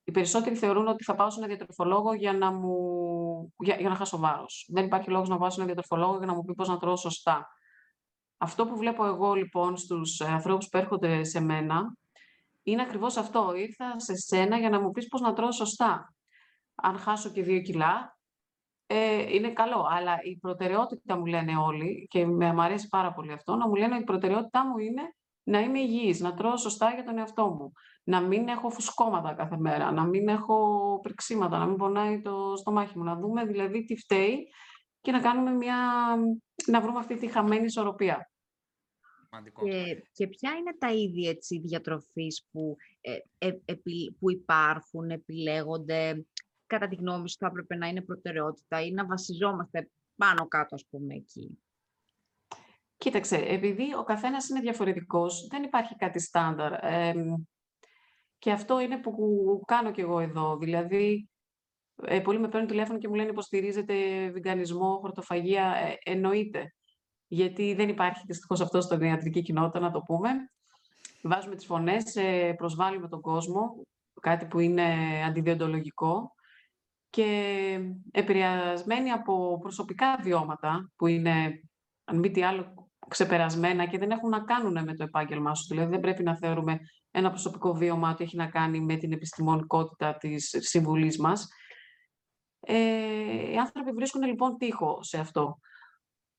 [0.03, 3.53] οι περισσότεροι θεωρούν ότι θα πάω σε ένα διατροφολόγο για να, μου...
[3.57, 4.69] για, για να χάσω βάρος.
[4.73, 6.95] Δεν υπάρχει λόγος να πάω σε ένα διατροφολόγο για να μου πει πώς να τρώω
[6.95, 7.47] σωστά.
[8.43, 11.95] Αυτό που βλέπω εγώ λοιπόν στους ανθρώπους που έρχονται σε μένα
[12.63, 13.53] είναι ακριβώς αυτό.
[13.55, 16.13] Ήρθα σε σένα για να μου πεις πώς να τρώω σωστά.
[16.75, 18.17] Αν χάσω και δύο κιλά,
[18.85, 19.87] ε, είναι καλό.
[19.89, 23.93] Αλλά η προτεραιότητα μου λένε όλοι, και με αρέσει πάρα πολύ αυτό, να μου λένε
[23.93, 25.01] ότι η προτεραιότητά μου είναι
[25.43, 27.71] να είμαι υγιής, να τρώω σωστά για τον εαυτό μου,
[28.03, 32.97] να μην έχω φουσκώματα κάθε μέρα, να μην έχω πριξίματα, να μην πονάει το στομάχι
[32.97, 34.47] μου, να δούμε δηλαδή τι φταίει
[35.01, 35.77] και να κάνουμε μια,
[36.65, 38.30] να βρούμε αυτή τη χαμένη ισορροπία.
[39.63, 43.75] Και, και ποια είναι τα είδη έτσι, διατροφής που, ε, ε,
[44.19, 46.25] που υπάρχουν, επιλέγονται,
[46.65, 50.85] κατά τη γνώμη σου θα έπρεπε να είναι προτεραιότητα ή να βασιζόμαστε πάνω κάτω, ας
[50.89, 51.59] πούμε, εκεί;
[52.97, 56.73] Κοίταξε, επειδή ο καθένας είναι διαφορετικός, δεν υπάρχει κάτι στάνταρ.
[58.37, 60.57] και αυτό είναι που κάνω κι εγώ εδώ.
[60.57, 61.29] Δηλαδή,
[62.03, 65.63] ε, πολλοί με παίρνουν τηλέφωνο και μου λένε υποστηρίζετε βιγκανισμό, χορτοφαγία.
[65.75, 66.73] Ε, εννοείται.
[67.33, 70.29] Γιατί δεν υπάρχει δυστυχώς αυτό στην ιατρική κοινότητα, να το πούμε.
[71.21, 73.75] Βάζουμε τις φωνές, ε, προσβάλλουμε τον κόσμο,
[74.21, 74.83] κάτι που είναι
[75.27, 76.35] αντιδιοντολογικό
[77.09, 77.79] και
[78.11, 81.61] επηρεασμένοι από προσωπικά βιώματα που είναι,
[82.03, 85.67] αν μη τι άλλο, ξεπερασμένα και δεν έχουν να κάνουν με το επάγγελμά σου.
[85.67, 86.79] Δηλαδή δεν πρέπει να θεωρούμε
[87.11, 91.47] ένα προσωπικό βίωμα ότι έχει να κάνει με την επιστημονικότητα της συμβουλής μας.
[92.59, 95.59] Ε, οι άνθρωποι βρίσκουν λοιπόν τείχο σε αυτό.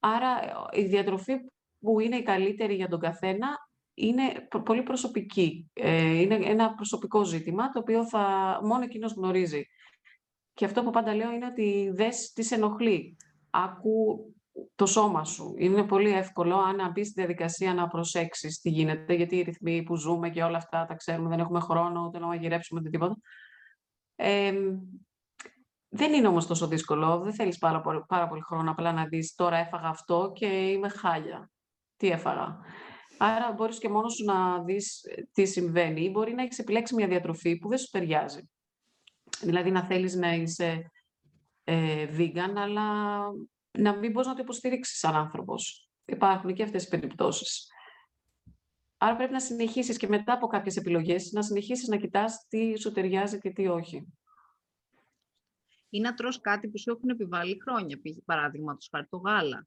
[0.04, 0.40] Άρα
[0.72, 1.32] η διατροφή
[1.78, 3.48] που είναι η καλύτερη για τον καθένα
[3.94, 4.22] είναι
[4.64, 5.70] πολύ προσωπική.
[5.72, 9.66] Ε, είναι ένα προσωπικό ζήτημα το οποίο θα, μόνο εκείνος γνωρίζει.
[10.54, 13.16] Και αυτό που πάντα λέω είναι ότι δες τι σε ενοχλεί.
[13.50, 14.26] Άκου
[14.74, 15.54] το σώμα σου.
[15.56, 19.96] Είναι πολύ εύκολο αν μπεις στη διαδικασία να προσέξεις τι γίνεται, γιατί οι ρυθμοί που
[19.96, 23.16] ζούμε και όλα αυτά τα ξέρουμε, δεν έχουμε χρόνο ούτε να μαγειρέψουμε ούτε τίποτα.
[24.16, 24.52] Ε,
[25.94, 29.34] δεν είναι όμως τόσο δύσκολο, δεν θέλεις πάρα, πολύ, πάρα πολύ χρόνο απλά να δεις
[29.34, 31.50] τώρα έφαγα αυτό και είμαι χάλια.
[31.96, 32.58] Τι έφαγα.
[33.18, 35.00] Άρα μπορείς και μόνος σου να δεις
[35.32, 38.50] τι συμβαίνει ή μπορεί να έχεις επιλέξει μια διατροφή που δεν σου ταιριάζει.
[39.40, 40.90] Δηλαδή να θέλεις να είσαι
[41.64, 43.18] ε, vegan, αλλά
[43.78, 45.90] να μην μπορείς να το υποστηρίξεις σαν άνθρωπος.
[46.04, 47.66] Υπάρχουν και αυτές οι περιπτώσεις.
[48.96, 52.92] Άρα πρέπει να συνεχίσεις και μετά από κάποιες επιλογές, να συνεχίσεις να κοιτάς τι σου
[52.92, 54.06] ταιριάζει και τι όχι.
[55.94, 59.66] Ή να τρως κάτι που σου έχουν επιβάλει χρόνια, παράδειγμα το χάρη το γάλα.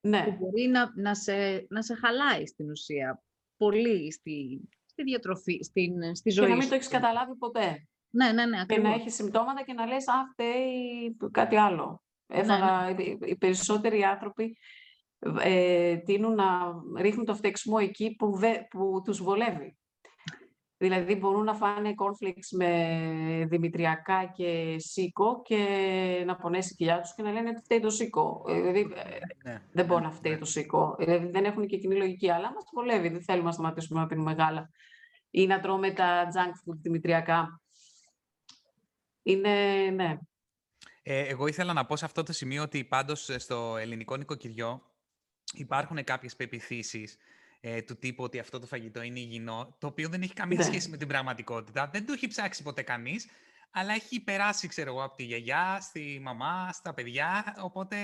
[0.00, 0.24] Ναι.
[0.24, 3.22] Που μπορεί να, να, σε, να σε χαλάει στην ουσία
[3.56, 7.88] πολύ στη, στη διατροφή, στην, στη ζωή Και να μην το έχεις καταλάβει ποτέ.
[8.10, 8.64] Ναι, ναι, ναι.
[8.66, 12.02] Και να έχεις συμπτώματα και να λες, α, φταίει κάτι άλλο.
[12.26, 13.02] Ναι, Έφαγα, ναι.
[13.02, 14.58] οι περισσότεροι άνθρωποι
[15.40, 16.46] ε, τείνουν να
[16.96, 19.76] ρίχνουν το φταίξιμο εκεί που, βε, που τους βολεύει.
[20.78, 27.14] Δηλαδή μπορούν να φάνε cornflakes με δημητριακά και σίκο και να πονέσει η κοιλιά τους
[27.14, 28.42] και να λένε ότι φταίει το σίκο.
[28.46, 30.96] Δηλαδή ε, ναι, δεν μπορεί να φταίει το σίκο.
[30.98, 33.08] Δηλαδή δεν έχουν και κοινή λογική, αλλά μας βολεύει.
[33.08, 34.70] Δεν θέλουμε να σταματήσουμε να πίνουμε γάλα
[35.30, 37.60] ή να τρώμε τα junk food δημητριακά.
[39.22, 40.18] Είναι, ναι.
[41.02, 44.82] Ε, εγώ ήθελα να πω σε αυτό το σημείο ότι πάντως ε, στο ελληνικό νοικοκυριό
[45.52, 47.16] υπάρχουν κάποιες πεπιθήσεις
[47.60, 50.64] ε, του τύπου ότι αυτό το φαγητό είναι υγιεινό, το οποίο δεν έχει καμία ναι.
[50.64, 51.88] σχέση με την πραγματικότητα.
[51.92, 53.26] Δεν το έχει ψάξει ποτέ κανείς,
[53.70, 57.96] αλλά έχει περάσει, ξέρω εγώ, από τη γιαγιά, στη μαμά, στα παιδιά, οπότε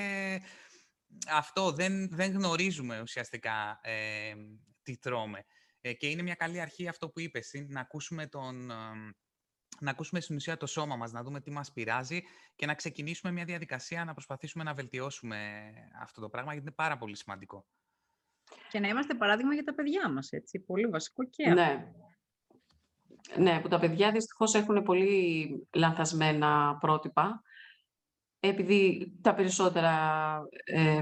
[1.29, 4.35] αυτό δεν, δεν γνωρίζουμε ουσιαστικά ε,
[4.83, 5.45] τι τρώμε.
[5.81, 8.67] Ε, και είναι μια καλή αρχή αυτό που είπες, να ακούσουμε τον,
[9.81, 12.23] να ακούσουμε στην ουσία το σώμα μας, να δούμε τι μας πειράζει
[12.55, 16.99] και να ξεκινήσουμε μια διαδικασία να προσπαθήσουμε να βελτιώσουμε αυτό το πράγμα, γιατί είναι πάρα
[16.99, 17.67] πολύ σημαντικό.
[18.71, 20.61] Και να είμαστε παράδειγμα για τα παιδιά μας, έτσι.
[20.61, 21.61] Πολύ βασικό και αυτό.
[21.61, 21.93] Ναι.
[23.37, 27.43] Ναι, που τα παιδιά δυστυχώς έχουν πολύ λανθασμένα πρότυπα,
[28.41, 29.95] επειδή τα περισσότερα
[30.65, 31.01] ε,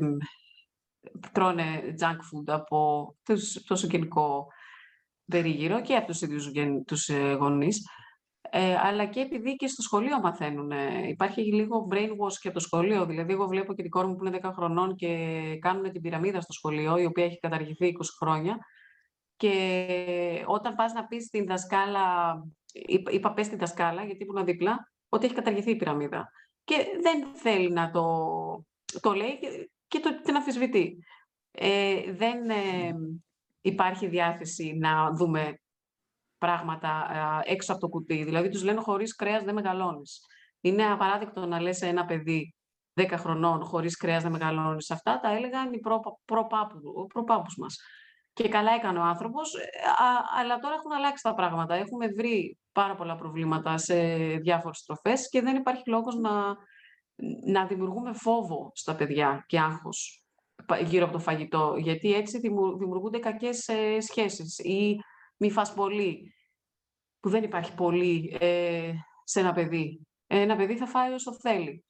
[1.32, 3.16] τρώνε junk food από
[3.66, 4.46] το συγγενικό
[5.24, 6.50] περίγυρο και από τους ίδιους
[6.86, 7.86] τους ε, γονείς.
[8.52, 10.72] Ε, αλλά και επειδή και στο σχολείο μαθαίνουν.
[11.08, 13.06] Υπάρχει λίγο brainwash και από το σχολείο.
[13.06, 15.08] Δηλαδή, εγώ βλέπω και την κόρη μου που είναι 10 χρονών και
[15.60, 18.58] κάνουν την πυραμίδα στο σχολείο, η οποία έχει καταργηθεί 20 χρόνια.
[19.36, 22.34] Και όταν πας να πεις στην δασκάλα,
[23.10, 26.30] είπα πες στην δασκάλα, γιατί ήμουν δίπλα, ότι έχει καταργηθεί η πυραμίδα.
[26.64, 28.04] Και δεν θέλει να το,
[29.00, 29.38] το λέει
[29.88, 30.98] και το, την αφισβητεί.
[31.50, 32.94] Ε, δεν ε,
[33.60, 35.60] υπάρχει διάθεση να δούμε
[36.40, 37.10] πράγματα
[37.44, 38.24] έξω από το κουτί.
[38.24, 40.20] Δηλαδή τους λένε χωρίς κρέας δεν μεγαλώνεις.
[40.60, 42.54] Είναι απαράδεκτο να λες σε ένα παιδί
[42.94, 44.90] 10 χρονών χωρίς κρέας δεν μεγαλώνεις.
[44.90, 47.76] Αυτά τα έλεγαν οι προ, προπάπου, προπάπους μας.
[48.32, 49.68] Και καλά έκανε ο άνθρωπος, ε,
[50.40, 51.74] αλλά τώρα έχουν αλλάξει τα πράγματα.
[51.74, 53.94] Έχουμε βρει πάρα πολλά προβλήματα σε
[54.36, 56.56] διάφορες τροφές και δεν υπάρχει λόγος να,
[57.52, 60.24] να δημιουργούμε φόβο στα παιδιά και άγχος
[60.84, 62.38] γύρω από το φαγητό, γιατί έτσι
[62.78, 64.96] δημιουργούνται κακές ε, σχέσεις ή
[65.40, 66.34] μη φας πολύ,
[67.20, 68.92] που δεν υπάρχει πολύ ε,
[69.24, 70.06] σε ένα παιδί.
[70.26, 71.84] Ένα παιδί θα φάει όσο θέλει.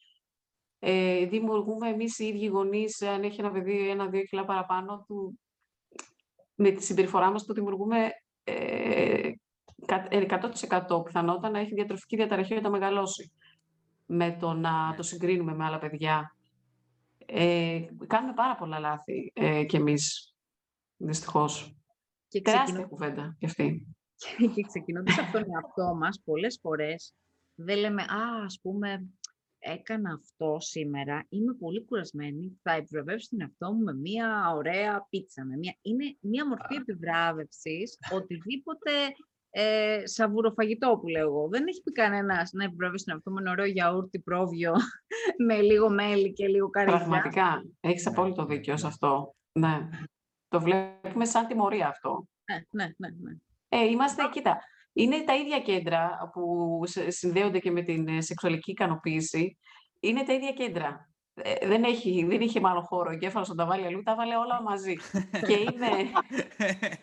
[0.79, 5.41] Ε, δημιουργούμε εμείς οι ίδιοι γονείς, αν έχει ένα παιδί ένα-δύο κιλά παραπάνω, του,
[6.55, 8.11] με τη συμπεριφορά μας του δημιουργούμε
[8.45, 9.31] ε,
[9.87, 13.33] 100% πιθανότητα να έχει διατροφική διαταραχή όταν μεγαλώσει.
[14.07, 16.37] Με το να το συγκρίνουμε με άλλα παιδιά.
[17.27, 20.35] Ε, κάνουμε πάρα πολλά λάθη ε, κι εμείς,
[20.97, 21.80] δυστυχώς.
[22.31, 23.87] Και Τεράστια κουβέντα κι αυτή.
[24.55, 27.15] Και ξεκινώντας από τον εαυτό μας, πολλές φορές
[27.55, 29.09] δεν λέμε, α, ας πούμε,
[29.59, 35.45] έκανα αυτό σήμερα, είμαι πολύ κουρασμένη, θα επιβραβεύσω την εαυτό μου με μια ωραία πίτσα.
[35.45, 35.75] Με μια...
[35.83, 38.91] Είναι μια μορφή επιβράβευσης, οτιδήποτε
[39.51, 41.49] ε, σαβουροφαγητό που λέω εγώ.
[41.49, 44.73] Δεν έχει πει κανένας να επιβραβεύσει τον εαυτό μου ένα ωραίο γιαούρτι πρόβιο
[45.47, 46.99] με λίγο μέλι και λίγο καρύδια.
[46.99, 49.35] Πραγματικά, έχεις απόλυτο δίκιο σε αυτό.
[49.53, 49.89] Ναι.
[50.51, 52.27] Το βλέπουμε σαν τιμωρία αυτό.
[52.45, 53.09] Ναι, ναι, ναι.
[53.09, 53.37] ναι.
[53.69, 54.61] Ε, είμαστε, κοίτα,
[54.93, 59.59] είναι τα ίδια κέντρα που συνδέονται και με την ε, σεξουαλική ικανοποίηση.
[60.01, 61.09] Είναι τα ίδια κέντρα.
[61.35, 64.37] Ε, δεν, έχει, δεν είχε μάλλον χώρο ο εγκέφαλος να τα βάλει αλλού, τα βάλε
[64.37, 64.97] όλα μαζί.
[65.47, 66.11] και είναι,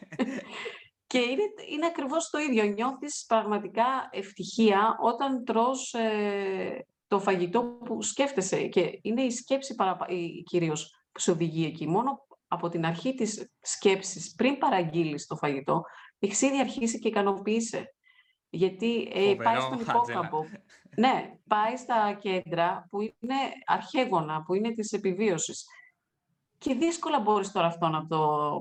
[1.12, 2.63] και είναι, είναι ακριβώς το ίδιο.
[2.63, 8.67] Νιώθεις πραγματικά ευτυχία όταν τρως ε, το φαγητό που σκέφτεσαι.
[8.67, 10.05] Και είναι η σκέψη παραπα...
[10.43, 11.88] κυρίως που σε οδηγεί εκεί.
[11.88, 15.83] Μόνο από την αρχή της σκέψης, πριν παραγγείλεις το φαγητό,
[16.19, 17.95] έχεις ήδη αρχίσει και ικανοποίησε.
[18.49, 20.43] Γιατί ε, πάει στον υπόκαμπο.
[20.97, 25.65] ναι, πάει στα κέντρα που είναι αρχαίγωνα, που είναι της επιβίωσης.
[26.57, 28.51] Και δύσκολα μπορείς τώρα αυτό να το,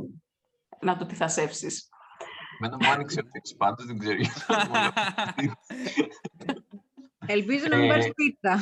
[0.80, 1.88] να το τυθασεύσεις.
[2.60, 4.18] Μένα μου άνοιξε αυτή πάντως, δεν ξέρω.
[7.26, 8.58] Ελπίζω να μην πάρεις ε, πίτα.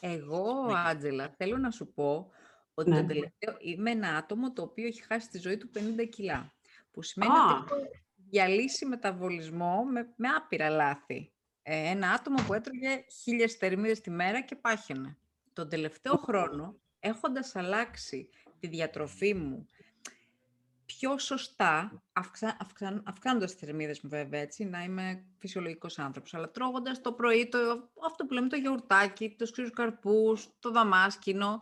[0.00, 0.44] Εγώ,
[0.86, 2.30] Άντζελα, θέλω να σου πω
[2.78, 3.00] ότι ναι.
[3.00, 6.52] το τελευταίο είμαι ένα άτομο το οποίο έχει χάσει τη ζωή του 50 κιλά.
[6.90, 7.76] Που σημαίνει ότι έχω
[8.30, 11.32] διαλύσει μεταβολισμό με, με άπειρα λάθη.
[11.62, 15.16] Ε, ένα άτομο που έτρωγε χίλιες θερμίδες τη μέρα και πάχαινε.
[15.52, 19.66] Τον τελευταίο χρόνο, έχοντας αλλάξει τη διατροφή μου
[20.86, 26.50] πιο σωστά, αυξα, αυξα, αυξάνοντας τις θερμίδες μου βέβαια, έτσι, να είμαι φυσιολογικός άνθρωπος, αλλά
[26.50, 27.58] τρώγοντας το πρωί, το,
[28.06, 31.60] αυτό που λέμε το γιαουρτάκι, το σκύζους καρπούς, το δαμάσκινο,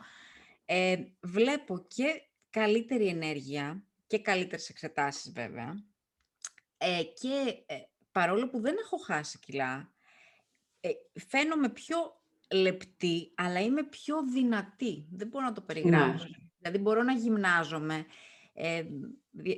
[0.67, 5.85] ε, βλέπω και καλύτερη ενέργεια και καλύτερες εξετάσεις βέβαια.
[6.79, 7.77] Ε, και ε,
[8.13, 9.93] παρόλο που δεν έχω χάσει κιλά,
[10.81, 10.89] ε,
[11.29, 11.97] φαίνομαι πιο
[12.53, 15.07] λεπτή, αλλά είμαι πιο δυνατή.
[15.11, 16.27] Δεν μπορώ να το περιγράψω.
[16.29, 16.37] Ναι.
[16.59, 18.07] Δηλαδή μπορώ να γυμνάζομαι.
[18.53, 18.85] Ε,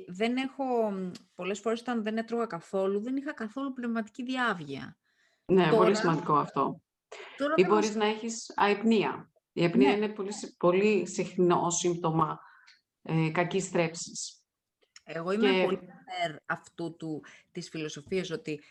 [0.07, 0.93] δεν έχω,
[1.35, 4.97] πολλές φορές όταν δεν έτρωγα καθόλου, δεν είχα καθόλου πνευματική διάβγεια.
[5.45, 6.81] Ναι, πολύ σημαντικό αυτό.
[7.37, 9.31] Τώρα Ή μπορείς να έχεις αϊπνία.
[9.59, 9.95] Η αϊπνία ναι.
[9.95, 12.39] είναι πολύ, πολύ συχνό σύμπτωμα
[13.01, 14.43] ε, κακής θρέψης.
[15.03, 15.63] Εγώ είμαι και...
[15.63, 18.61] πολύ υπέρ αυτού του, της φιλοσοφίας ότι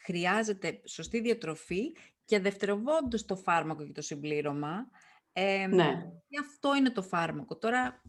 [0.00, 4.90] χρειάζεται σωστή διατροφή και δευτεροβόντως το φάρμακο και το συμπλήρωμα.
[5.32, 6.10] Ε, ναι.
[6.28, 7.56] Και αυτό είναι το φάρμακο.
[7.56, 8.02] Τώρα,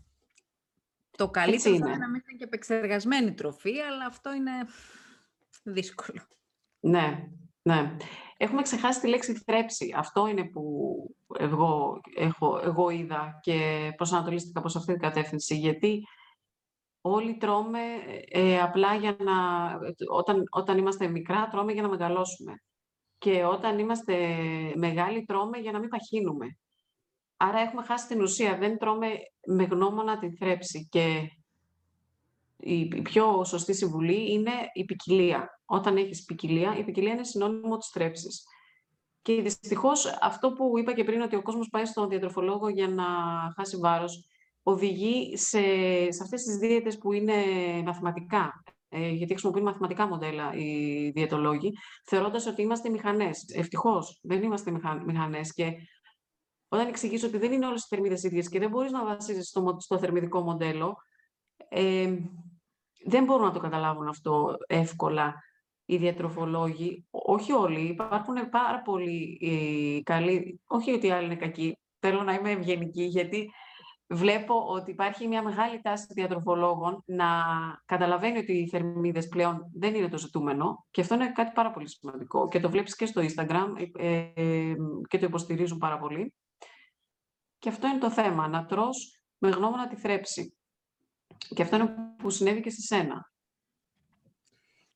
[1.12, 1.96] το καλύτερο είναι.
[1.96, 4.52] να μην είναι και επεξεργασμένη τροφή, αλλά αυτό είναι
[5.63, 6.28] δύσκολο.
[6.80, 7.28] Ναι,
[7.62, 7.96] ναι.
[8.43, 9.93] Έχουμε ξεχάσει τη λέξη θρέψη.
[9.95, 10.62] Αυτό είναι που
[11.39, 15.58] εγώ, έχω, εγώ είδα και προσανατολίστηκα προς αυτή την κατεύθυνση.
[15.58, 16.03] Γιατί
[17.01, 17.79] όλοι τρώμε
[18.27, 19.34] ε, απλά για να...
[20.10, 22.53] Όταν, όταν είμαστε μικρά, τρώμε για να μεγαλώσουμε.
[23.17, 24.15] Και όταν είμαστε
[24.75, 26.58] μεγάλοι, τρώμε για να μην παχύνουμε.
[27.38, 28.58] Άρα έχουμε χάσει την ουσία.
[28.58, 29.08] Δεν τρώμε
[29.47, 30.88] με γνώμονα την θρέψη.
[30.91, 31.29] Και
[32.65, 35.60] η πιο σωστή συμβουλή είναι η ποικιλία.
[35.65, 38.43] Όταν έχεις ποικιλία, η ποικιλία είναι συνώνυμο της θρέψης.
[39.21, 43.06] Και δυστυχώς αυτό που είπα και πριν, ότι ο κόσμος πάει στον διατροφολόγο για να
[43.56, 44.28] χάσει βάρος,
[44.63, 45.62] οδηγεί σε,
[46.12, 47.34] σε αυτές τις δίαιτες που είναι
[47.86, 51.73] μαθηματικά, ε, γιατί χρησιμοποιούν μαθηματικά μοντέλα οι διαιτολόγοι,
[52.06, 53.45] θεωρώντας ότι είμαστε μηχανές.
[53.56, 54.71] Ευτυχώς, δεν είμαστε
[55.06, 55.73] μηχανές και
[56.67, 59.76] όταν εξηγήσω ότι δεν είναι όλες οι θερμίδες ίδιες και δεν μπορείς να βασίζεσαι στο,
[59.80, 60.95] στο θερμιδικό μοντέλο,
[61.69, 62.17] ε,
[63.04, 65.34] δεν μπορούν να το καταλάβουν αυτό εύκολα
[65.86, 67.08] οι διατροφολόγοι.
[67.10, 72.34] Όχι όλοι, υπάρχουν πάρα πολλοί ε, καλοί, όχι ότι οι άλλοι είναι κακοί, θέλω να
[72.34, 73.52] είμαι ευγενική, γιατί
[74.08, 77.26] βλέπω ότι υπάρχει μια μεγάλη τάση διατροφολόγων να
[77.86, 81.89] καταλαβαίνει ότι οι θερμίδες πλέον δεν είναι το ζητούμενο και αυτό είναι κάτι πάρα πολύ
[81.89, 84.76] σημαντικό και το βλέπεις και στο Instagram ε, ε,
[85.08, 86.34] και το υποστηρίζουν πάρα πολύ.
[87.60, 90.58] Και αυτό είναι το θέμα, να τρως με γνώμονα τη θρέψη.
[91.38, 93.32] Και αυτό είναι που συνέβη και στη σένα.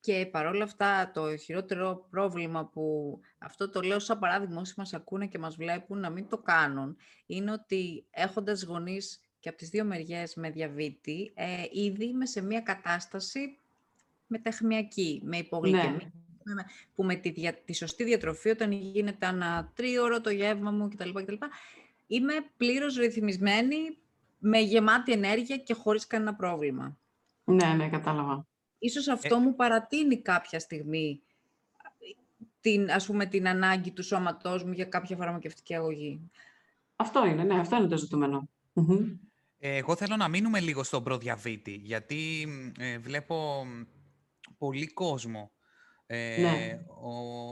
[0.00, 5.26] Και παρόλα αυτά το χειρότερο πρόβλημα που αυτό το λέω σαν παράδειγμα όσοι μας ακούνε
[5.26, 6.96] και μας βλέπουν να μην το κάνουν
[7.26, 12.40] είναι ότι έχοντας γονείς και από τις δύο μεριές με διαβήτη ε, ήδη είμαι σε
[12.40, 13.58] μια κατάσταση
[14.26, 16.12] μεταχμιακή, με υπογλυκαιμία
[16.54, 16.62] ναι.
[16.94, 21.10] που με τη, τη σωστή διατροφή όταν γίνεται ένα τρίωρο το γεύμα μου κτλ.
[21.10, 21.32] κτλ
[22.06, 23.98] είμαι πλήρως ρυθμισμένη
[24.38, 26.98] με γεμάτη ενέργεια και χωρίς κανένα πρόβλημα.
[27.44, 28.46] Ναι, ναι, κατάλαβα.
[28.78, 29.38] Ίσως αυτό ε...
[29.38, 31.22] μου παρατείνει κάποια στιγμή
[32.60, 36.30] την, ας πούμε, την ανάγκη του σώματός μου για κάποια φαρμακευτική αγωγή.
[36.96, 38.48] Αυτό είναι, ναι, αυτό είναι το ζητούμενο.
[39.58, 42.48] Εγώ θέλω να μείνουμε λίγο στον προδιαβήτη, γιατί
[42.78, 43.66] ε, βλέπω
[44.58, 45.52] πολύ κόσμο
[46.10, 46.80] ε, ναι.
[47.00, 47.10] ο,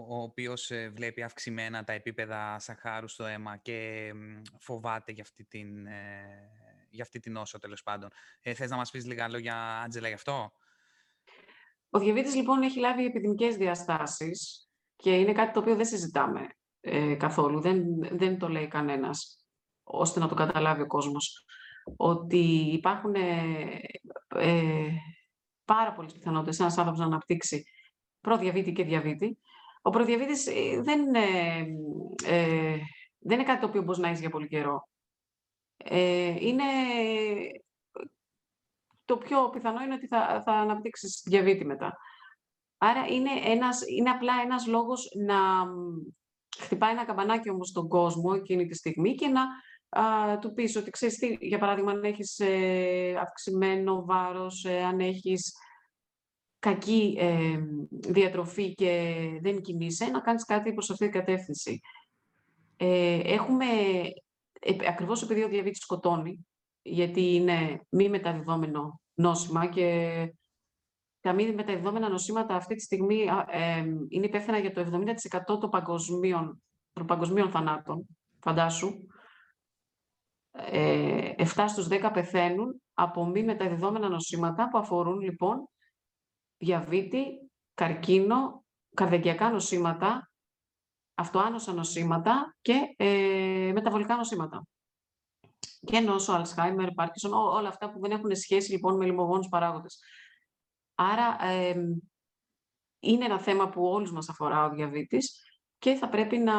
[0.08, 4.10] ο οποίος ε, βλέπει αυξημένα τα επίπεδα σαχάρου στο αίμα και
[4.58, 6.50] φοβάται για αυτή την, ε,
[6.96, 8.10] για αυτή την νόσο, τέλος πάντων.
[8.40, 10.52] Ε, θες να μας πεις λίγα λόγια, Άντζελα, γι' αυτό;
[11.90, 16.48] Ο διαβήτης, λοιπόν, έχει λάβει επιδημικές διαστάσεις και είναι κάτι το οποίο δεν συζητάμε
[16.80, 17.60] ε, καθόλου.
[17.60, 17.84] Δεν,
[18.18, 19.44] δεν το λέει κανένας,
[19.82, 21.44] ώστε να το καταλάβει ο κόσμος.
[21.96, 24.88] Ότι υπάρχουν ε,
[25.64, 27.64] πάρα πολλές πιθανότητες ένας άνθρωπος να αναπτύξει
[28.20, 29.38] προδιαβήτη και διαβήτη.
[29.82, 31.26] Ο προδιαβήτης ε, δεν είναι,
[32.24, 32.78] ε,
[33.18, 34.88] δεν είναι κάτι το οποίο μπορείς να έχεις για πολύ καιρό.
[35.76, 36.64] Ε, είναι...
[39.04, 41.96] Το πιο πιθανό είναι ότι θα, θα αναπτύξεις διαβήτη μετά.
[42.78, 45.36] Άρα είναι, ένας, είναι απλά ένας λόγος να
[46.58, 49.42] χτυπάει ένα καμπανάκι όμως στον κόσμο εκείνη τη στιγμή και να
[50.00, 55.00] α, του πεις ότι ξέρεις τι, για παράδειγμα, αν έχεις ε, αυξημένο βάρος, ε, αν
[55.00, 55.52] έχεις
[56.58, 57.58] κακή ε,
[57.90, 61.80] διατροφή και δεν κινείσαι, να κάνεις κάτι προς αυτή την κατεύθυνση.
[62.76, 64.10] Ε, έχουμε, ε,
[64.88, 66.46] ακριβώς επειδή ο διαβήτης σκοτώνει,
[66.82, 69.88] γιατί είναι μη μεταδιδόμενο νόσημα και
[71.20, 75.04] τα μη μεταδιδόμενα νοσήματα αυτή τη στιγμή ε, είναι υπεύθυνα για το
[75.50, 78.06] 70% των παγκοσμίων, των παγκοσμίων θανάτων,
[78.40, 79.06] φαντάσου.
[80.50, 85.68] Ε, 7 στους 10 πεθαίνουν από μη μεταδιδόμενα νοσήματα που αφορούν λοιπόν
[86.56, 90.30] διαβήτη, καρκίνο, καρδιακά νοσήματα,
[91.16, 94.66] αυτοάνοσα νοσήματα και ε, μεταβολικά νοσήματα.
[95.80, 99.98] Και νόσο, Αλσχάιμερ, Πάρκισον, όλα αυτά που δεν έχουν σχέση λοιπόν με λιμογόνους παράγοντες.
[100.94, 101.36] Άρα
[103.00, 105.40] είναι ένα θέμα που όλους μας αφορά ο διαβήτης
[105.78, 106.54] και θα πρέπει να,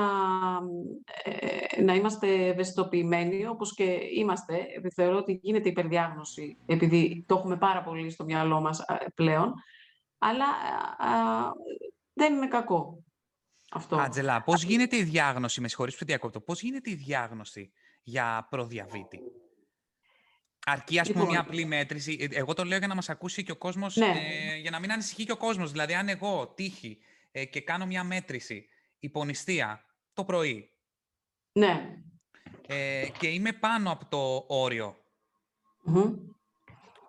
[1.24, 4.66] ε, να είμαστε ευαισθητοποιημένοι, όπως και είμαστε.
[4.96, 9.54] Θεωρώ ότι γίνεται υπερδιάγνωση, επειδή το έχουμε πάρα πολύ στο μυαλό μας πλέον
[10.18, 10.46] αλλά
[10.98, 11.52] α,
[12.14, 13.04] δεν είναι κακό
[13.72, 13.96] αυτό.
[13.96, 17.72] Άτζελα, πώς γίνεται η διάγνωση, με συγχωρείς που διακόπτω, πώς γίνεται η διάγνωση
[18.04, 19.20] για προδιαβήτη;
[20.66, 22.18] Αρκεί, ας πούμε, μια λοιπόν, απλή μέτρηση.
[22.20, 24.06] Ε, εγώ το λέω για να μας ακούσει και ο κόσμος, ναι.
[24.06, 25.72] ε, για να μην ανησυχεί και ο κόσμος.
[25.72, 26.98] Δηλαδή, αν εγώ τύχει
[27.32, 28.68] ε, και κάνω μια μέτρηση
[29.00, 30.72] υπονηστία το πρωί
[31.52, 31.98] ναι.
[32.68, 34.98] ε, και είμαι πάνω από το οριο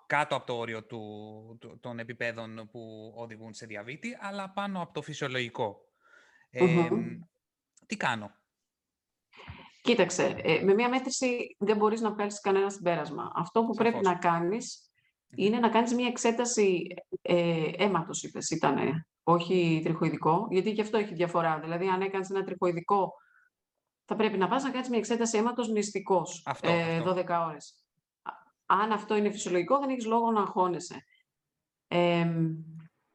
[0.06, 5.02] κάτω από το όριο του, των επιπέδων που οδηγούν σε διαβήτη, αλλά πάνω από το
[5.02, 5.87] φυσιολογικό.
[7.86, 8.30] Τι κάνω;
[9.82, 13.32] Κοίταξε, ε, με μία μέτρηση δεν μπορείς να βγάλεις κανένα συμπέρασμα.
[13.34, 14.90] Αυτό που πρέπει να κάνεις
[15.36, 16.86] είναι να κάνεις μία εξέταση
[17.22, 21.58] ε, αίματος, είπες, ήτανε, όχι τριχοειδικό, γιατί και αυτό έχει διαφορά.
[21.60, 23.12] Δηλαδή, αν έκανες ένα τριχοειδικό,
[24.04, 27.82] θα πρέπει να πας να κάνεις μία εξέταση αίματος μυστικός, αυτό, ε, 12 ώρες
[28.70, 31.04] αν αυτό είναι φυσιολογικό, δεν έχεις λόγο να αγχώνεσαι.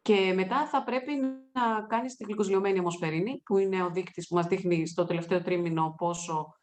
[0.03, 1.11] Και μετά θα πρέπει
[1.51, 5.95] να κάνεις τη γλυκοζηλιωμένη αιμοσφαιρίνη, που είναι ο δείκτης που μας δείχνει στο τελευταίο τρίμηνο
[5.97, 6.57] πόσο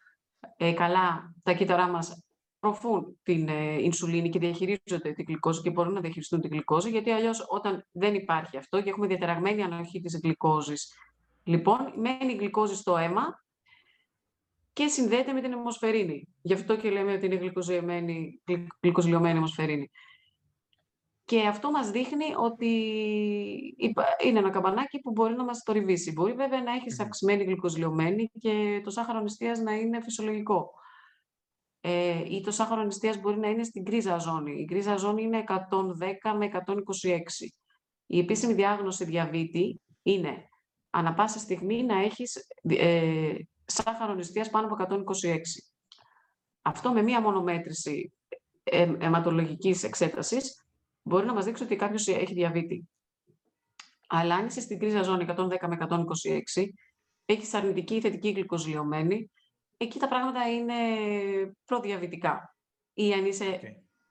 [0.56, 2.22] ε, καλά τα κύτταρά μας
[2.58, 7.10] προφούν την ε, ινσουλίνη και διαχειρίζονται την γλυκόζη και μπορούν να διαχειριστούν την γλυκόζη, γιατί
[7.10, 10.94] αλλιώς όταν δεν υπάρχει αυτό και έχουμε διαταραγμένη ανοχή της γλυκόζης,
[11.44, 13.44] λοιπόν, μένει η γλυκόζη στο αίμα
[14.72, 16.28] και συνδέεται με την αιμοσφαιρίνη.
[16.42, 17.52] Γι' αυτό και λέμε ότι είναι
[18.80, 19.90] γλυκοζηλιωμένη αιμοσφαιρίνη.
[21.30, 22.66] Και αυτό μας δείχνει ότι
[24.24, 26.12] είναι ένα καμπανάκι που μπορεί να μας το ριβήσει.
[26.12, 30.70] Μπορεί βέβαια να έχεις αυξημένη γλυκοζηλιωμένη και το σάχαρο νηστείας να είναι φυσιολογικό.
[31.80, 34.60] Ε, ή το σάχαρο νηστείας μπορεί να είναι στην κρίζα ζώνη.
[34.60, 37.18] Η κρίζα ζώνη είναι 110 με 126.
[38.06, 40.48] Η επίσημη διάγνωση διαβήτη είναι
[40.90, 45.36] ανα πάσα στιγμή να έχεις ε, σάχαρο νηστείας πάνω από 126.
[46.62, 48.12] Αυτό με μία μονομέτρηση
[48.62, 50.64] ε, αιματολογικής εξέτασης
[51.02, 52.88] μπορεί να μας δείξει ότι κάποιος έχει διαβήτη.
[54.06, 55.76] Αλλά αν είσαι στην κρίζα ζώνη 110 με
[56.54, 56.64] 126,
[57.24, 59.30] έχεις αρνητική ή θετική γλυκοζηλιωμένη,
[59.76, 60.74] εκεί τα πράγματα είναι
[61.64, 62.56] προδιαβητικά.
[62.92, 63.60] Ή αν είσαι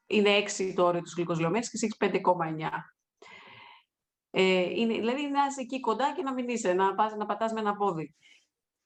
[0.07, 2.69] είναι 6 το όριο της γλυκοζηλωμένης και εσύ έχεις 5,9.
[4.31, 7.53] Ε, είναι, δηλαδή να είσαι εκεί κοντά και να μην είσαι, να, πας, να πατάς
[7.53, 8.15] με ένα πόδι.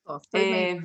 [0.03, 0.67] Αυτό είναι...
[0.67, 0.77] Ε,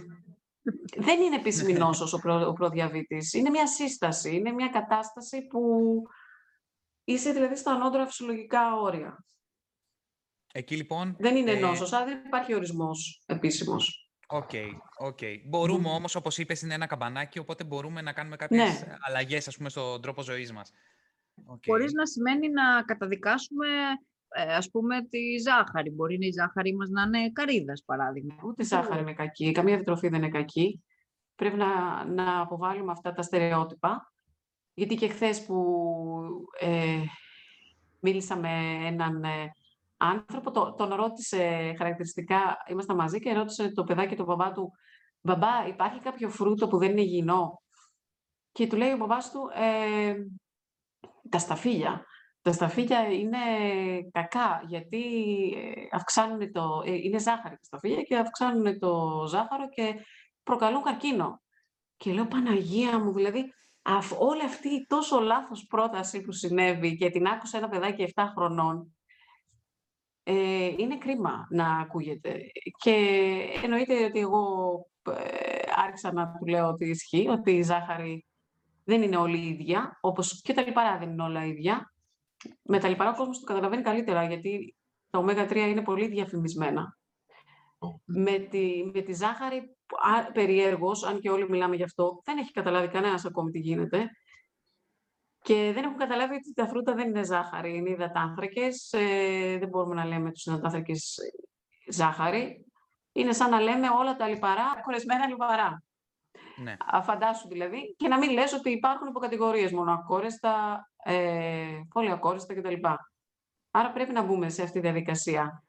[0.96, 3.32] δεν είναι επίσημη νόσος ο, προ, ο προδιαβήτης.
[3.32, 6.02] Είναι μια σύσταση, είναι μια κατάσταση που
[7.12, 9.24] είσαι δηλαδή στα ανώτερα φυσιολογικά όρια.
[10.52, 11.16] Εκεί λοιπόν...
[11.18, 14.10] Δεν είναι ε, νόσος, άρα δεν υπάρχει ορισμός επίσημος.
[14.26, 14.50] OK,
[14.98, 15.18] OK.
[15.48, 15.94] Μπορούμε Μμμ.
[15.94, 18.96] όμως, όπως είπες, είναι ένα καμπανάκι, οπότε μπορούμε να κάνουμε κάποιες Ναι.
[19.00, 20.72] αλλαγές, ας πούμε, στον τρόπο ζωής μας.
[21.46, 21.62] Οκ.
[21.66, 23.66] Χωρίς να σημαίνει να καταδικάσουμε,
[24.28, 25.90] ε, ας πούμε, τη ζάχαρη.
[25.90, 28.34] Μπορεί η ζάχαρη μας να είναι καρύδας, παράδειγμα.
[28.44, 30.84] Ούτε η ζάχαρη είναι κακή, καμία διατροφή δεν είναι κακή.
[31.34, 34.12] Πρέπει να, να αποβάλουμε αυτά τα στερεότυπα.
[34.78, 35.56] Γιατί και χθες που
[36.60, 37.02] ε,
[38.00, 38.48] μίλησα με
[38.86, 39.52] έναν ε,
[39.96, 44.72] άνθρωπο, το, τον ρώτησε χαρακτηριστικά, ήμασταν μαζί και ρώτησε το παιδάκι του μπαμπά του
[45.20, 47.62] «Μπαμπά, υπάρχει κάποιο φρούτο που δεν είναι υγιεινό»
[48.52, 50.14] και του λέει ο μπαμπάς του «Ε,
[51.28, 52.04] «Τα σταφύλια».
[52.42, 53.38] Τα σταφύλια είναι
[54.12, 55.04] κακά γιατί
[55.56, 59.94] ε, αυξάνουν το, ε, είναι ζάχαρη τα σταφύλια και αυξάνουν το ζάχαρο και
[60.42, 61.42] προκαλούν καρκίνο.
[61.96, 63.52] Και λέω Παναγία μου, δηλαδή
[63.88, 68.22] αυ, όλη αυτή η τόσο λάθος πρόταση που συνέβη και την άκουσε ένα παιδάκι 7
[68.36, 68.96] χρονών,
[70.22, 72.40] ε, είναι κρίμα να ακούγεται.
[72.78, 72.94] Και
[73.62, 74.44] εννοείται ότι εγώ
[75.10, 78.26] ε, άρχισα να του λέω ότι ισχύει, ότι η ζάχαρη
[78.84, 81.92] δεν είναι όλη η ίδια, όπως και τα λιπαρά δεν είναι όλα ίδια.
[82.62, 84.76] Με τα λιπαρά ο κόσμος το καταλαβαίνει καλύτερα, γιατί
[85.10, 86.98] τα ω3 είναι πολύ διαφημισμένα.
[88.04, 89.62] Με τη, με τη ζάχαρη, α,
[90.32, 94.10] περιέργως, αν και όλοι μιλάμε γι' αυτό, δεν έχει καταλάβει κανένας ακόμη τι γίνεται.
[95.42, 98.92] Και δεν έχουν καταλάβει ότι τα φρούτα δεν είναι ζάχαρη, είναι υδατάνθρακες.
[98.92, 101.16] Ε, δεν μπορούμε να λέμε τους υδατάνθρακες
[101.90, 102.66] ζάχαρη.
[103.12, 105.82] Είναι σαν να λέμε όλα τα λιπαρά, κορεσμένα λιπαρά.
[106.56, 106.76] Ναι.
[107.02, 112.86] Φαντάσου δηλαδή, και να μην λες ότι υπάρχουν υποκατηγορίες μόνο ακόρεστα, ε, πολυακόρεστα κτλ.
[113.70, 115.67] Άρα πρέπει να μπούμε σε αυτή τη διαδικασία.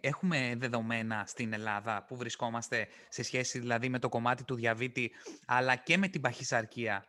[0.00, 5.10] Έχουμε δεδομένα στην Ελλάδα που βρισκόμαστε σε σχέση δηλαδή με το κομμάτι του διαβήτη
[5.46, 7.04] αλλά και με την παχυσαρκία.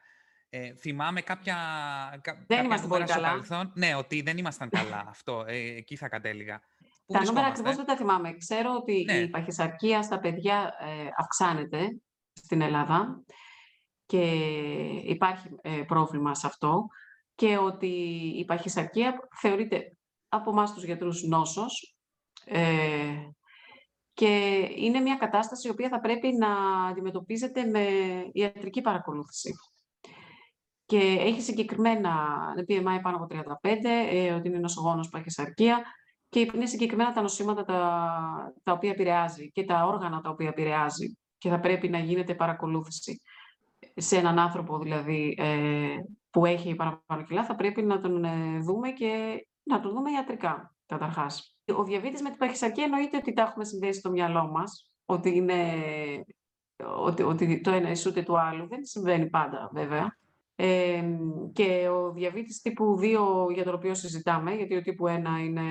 [0.50, 1.56] Ε, θυμάμαι κάποια,
[2.22, 3.28] κα, κάποια είμαστε νούμερα πολύ στο καλά.
[3.28, 3.72] παρελθόν.
[3.76, 5.44] Ναι, ότι δεν ήμασταν καλά αυτό.
[5.48, 6.62] Ε, εκεί θα κατέληγα.
[7.06, 8.34] Πού Τα νούμερα βρισκόμαστε; ακριβώς δεν τα θυμάμαι.
[8.38, 9.18] Ξέρω ότι Ναι.
[9.18, 12.02] η παχυσαρκία στα παιδιά ε, αυξάνεται
[12.34, 13.24] στην Ελλάδα
[14.06, 14.22] και
[15.04, 16.88] υπάρχει ε, πρόβλημα σε αυτό
[17.36, 17.88] και ότι
[18.38, 19.98] η παχυσαρκία θεωρείται
[20.28, 21.96] από εμάς τους γιατρούς νόσος
[22.46, 23.30] ε,
[24.14, 26.48] και είναι μια κατάσταση η οποία θα πρέπει να
[26.88, 27.86] αντιμετωπίζεται με
[28.34, 29.54] ιατρική παρακολούθηση.
[30.86, 32.14] Και έχει συγκεκριμένα
[32.68, 35.82] BMI πάνω από 35, ε, ότι είναι νοσογόνος παχυσαρκία
[36.30, 41.18] και είναι συγκεκριμένα τα νοσήματα τα, τα οποία επηρεάζει και τα όργανα τα οποία επηρεάζει
[41.38, 43.22] και θα πρέπει να γίνεται παρακολούθηση.
[43.96, 45.96] Σε έναν άνθρωπο δηλαδή ε,
[46.30, 50.76] που έχει παραπάνω κιλά θα πρέπει να τον ε, δούμε και να τον δούμε ιατρικά
[50.92, 51.56] καταρχάς.
[51.76, 55.64] Ο διαβήτης με την παχυσαρκία εννοείται ότι τα έχουμε συνδέσει στο μυαλό μας, ότι, είναι,
[56.98, 58.68] ότι, ότι το ένα ισούται του άλλου.
[58.68, 60.18] Δεν συμβαίνει πάντα βέβαια.
[60.56, 61.04] Ε,
[61.54, 65.12] και ο διαβήτης τύπου 2 για τον οποίο συζητάμε, γιατί ο τύπου 1
[65.44, 65.64] είναι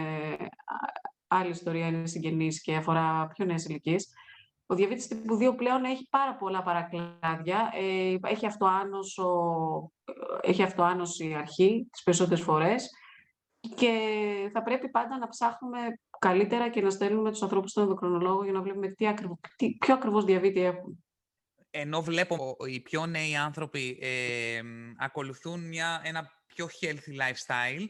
[1.27, 4.09] άλλη ιστορία, είναι συγγενής και αφορά πιο νέες ηλικίες.
[4.67, 7.71] Ο διαβήτης τύπου 2 πλέον έχει πάρα πολλά παρακλάδια.
[7.75, 9.27] Ε, έχει, αυτοάνωσο,
[10.41, 12.91] έχει αυτοάνωση αρχή τις περισσότερες φορές
[13.61, 13.93] και
[14.53, 15.79] θα πρέπει πάντα να ψάχνουμε
[16.19, 19.95] καλύτερα και να στέλνουμε τους ανθρώπους στον ενδοκρινολόγο για να βλέπουμε τι ακριβ, τι, ποιο
[19.95, 21.05] ακριβώς διαβήτη έχουν.
[21.71, 24.61] Ενώ βλέπω οι πιο νέοι άνθρωποι ε,
[24.99, 27.87] ακολουθούν μια, ένα πιο healthy lifestyle,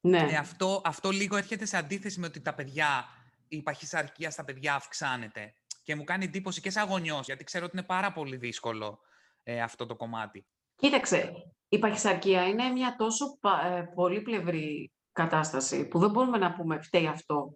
[0.00, 0.18] Ναι.
[0.18, 3.04] ε, αυτό, αυτό λίγο έρχεται σε αντίθεση με ότι τα παιδιά,
[3.48, 5.54] η παχυσαρκία στα παιδιά αυξάνεται.
[5.82, 9.00] Και μου κάνει εντύπωση και σαν γονιός, γιατί ξέρω ότι είναι πάρα πολύ δύσκολο
[9.42, 10.46] ε, αυτό το κομμάτι.
[10.76, 11.32] Κοίταξε,
[11.68, 17.06] η παχυσαρκία είναι μια τόσο πα- ε, πολύπλευρη κατάσταση που δεν μπορούμε να πούμε φταίει
[17.06, 17.54] αυτό.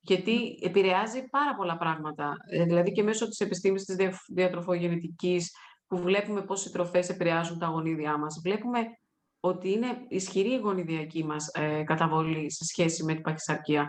[0.00, 2.34] Γιατί επηρεάζει πάρα πολλά πράγματα.
[2.50, 5.50] Ε, δηλαδή και μέσω της επιστήμης της δια- διατροφογενετικής
[5.86, 8.40] που βλέπουμε πώς οι τροφές επηρεάζουν τα γονίδια μας.
[8.42, 8.80] Βλέπουμε
[9.40, 13.88] ότι είναι ισχυρή η γονιδιακή μας ε, καταβολή σε σχέση με την παχυσαρκία.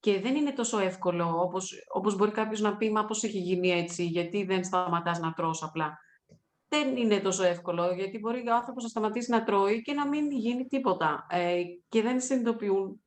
[0.00, 3.68] Και δεν είναι τόσο εύκολο όπως, όπως μπορεί κάποιος να πει «Μα πώς έχει γίνει
[3.70, 5.98] έτσι, γιατί δεν σταματάς να τρως απλά»
[6.76, 10.30] δεν είναι τόσο εύκολο, γιατί μπορεί ο άνθρωπος να σταματήσει να τρώει και να μην
[10.30, 11.26] γίνει τίποτα.
[11.30, 13.02] Ε, και δεν συνειδητοποιούν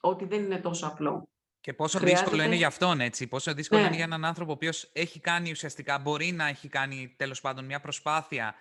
[0.00, 1.28] ότι δεν είναι τόσο απλό.
[1.60, 3.86] Και πόσο δύσκολο είναι Χρειάζεται- για αυτόν, έτσι; Πόσο δύσκολο Ναι.
[3.86, 7.64] είναι για έναν άνθρωπο ο οποίος έχει κάνει ουσιαστικά, μπορεί να έχει κάνει τέλος πάντων
[7.64, 8.54] μια προσπάθεια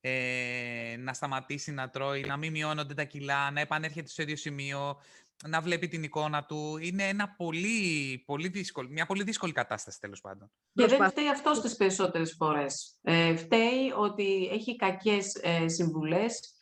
[0.00, 5.00] ε, να σταματήσει να τρώει, να μην μειώνονται τα κιλά, να επανέρχεται στο ίδιο σημείο,
[5.46, 6.78] να βλέπει την εικόνα του.
[6.80, 10.50] Είναι ένα πολύ, πολύ δύσκολο, μια πολύ δύσκολη κατάσταση τέλος πάντων.
[10.72, 12.98] Και δεν Προσπάθ- φταίει αυτός στις περισσότερες φορές.
[13.02, 16.52] Ε, φταίει ότι έχει κακές ε, συμβουλές,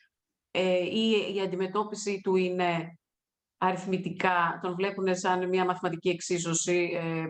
[0.51, 2.99] ε, ή η αντιμετώπιση του είναι
[3.57, 7.25] αριθμητικά, τον βλέπουν σαν μια μαθηματική εξίσωση ε,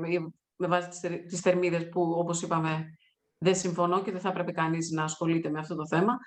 [0.55, 2.85] με βάση τις, τις θερμίδες που, όπως είπαμε,
[3.37, 6.17] δεν συμφωνώ και δεν θα πρέπει κανείς να ασχολείται με αυτό το θέμα.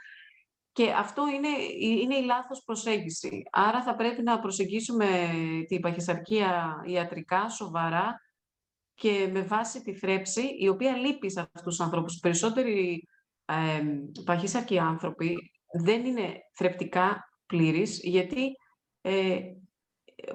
[0.72, 1.48] Και αυτό είναι,
[1.80, 3.42] είναι η λάθος προσέγγιση.
[3.50, 5.30] Άρα θα πρέπει να προσεγγίσουμε
[5.68, 8.20] την παχυσαρκία ιατρικά, σοβαρά
[8.94, 12.18] και με βάση τη θρέψη, η οποία λείπει σε αυτούς τους ανθρώπους.
[12.18, 13.08] περισσότεροι
[13.44, 13.82] ε,
[14.24, 15.36] παχύσαρκοι άνθρωποι
[15.82, 18.50] δεν είναι θρεπτικά πλήρεις, γιατί
[19.00, 19.40] ε,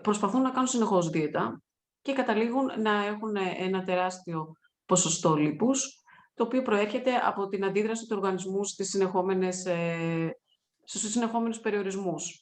[0.02, 1.62] προσπαθούν να κάνουν συνεχώς δίαιτα
[2.02, 4.52] και καταλήγουν να έχουν ένα τεράστιο
[4.86, 6.04] ποσοστό λίπους,
[6.36, 10.38] το οποίο προέρχεται από την αντίδραση του οργανισμού στις συνεχόμενες, ε,
[10.84, 12.42] στους συνεχόμενους περιορισμούς.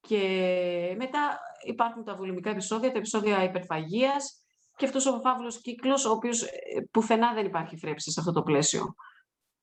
[0.00, 4.42] Και μετά υπάρχουν τα βουλημικά επεισόδια, τα επεισόδια υπερφαγίας
[4.76, 6.48] και αυτός ο φαύλος κύκλος, ο οποίος ε,
[6.90, 8.94] πουθενά δεν υπάρχει θρέψη σε αυτό το πλαίσιο.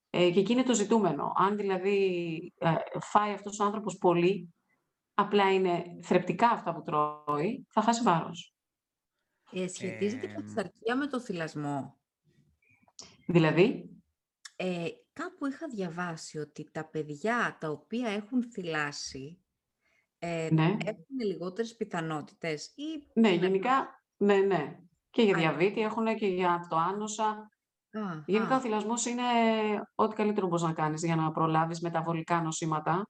[0.09, 1.31] Ε, και εκεί είναι το ζητούμενο.
[1.35, 4.53] Αν δηλαδή ε, φάει αυτός ο άνθρωπος πολύ,
[5.13, 8.55] απλά είναι θρεπτικά αυτά που τρώει, θα χάσει βάρος.
[9.51, 11.97] Ε, σχετίζεται η παχυσαρκία με το θυλασμό.
[13.25, 13.89] Δηλαδή;
[14.55, 19.45] Ε, κάπου είχα διαβάσει ότι τα παιδιά τα οποία έχουν θυλάσει
[20.19, 20.75] ε, ναι.
[20.85, 22.65] έχουν λιγότερες πιθανότητες.
[22.75, 23.19] Ή...
[23.19, 24.79] Ναι, γενικά, ναι, ναι.
[25.09, 27.29] Και για διαβήτη έχουν και για αυτοάνωσα.
[27.91, 29.23] Α, Γενικά, ο θυλασμός είναι
[29.95, 33.09] ό,τι καλύτερο μπορείς να κάνεις για να προλάβεις μεταβολικά νοσήματα.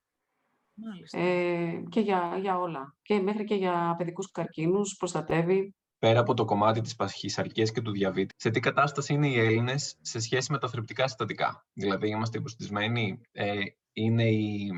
[1.12, 2.96] Ε, και για, για όλα.
[3.02, 5.76] Και μέχρι και για παιδικούς καρκίνους προστατεύει.
[6.00, 9.98] Πέρα από το κομμάτι της παχυσαρκίας και του διαβήτη, σε τι κατάσταση είναι οι Έλληνες
[10.02, 13.54] σε σχέση με τα θρεπτικά συστατικά; Δηλαδή, είμαστε υποστησμένοι, ε,
[13.94, 14.70] είναι οι,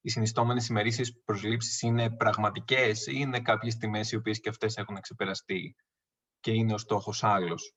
[0.00, 5.00] οι συνιστόμενες ημερήσεις προσλήψεις είναι πραγματικές ή είναι κάποιες τιμές οι οποίες και αυτές έχουν
[5.00, 5.76] ξεπεραστεί
[6.40, 7.74] και είναι ο στόχος άλλος;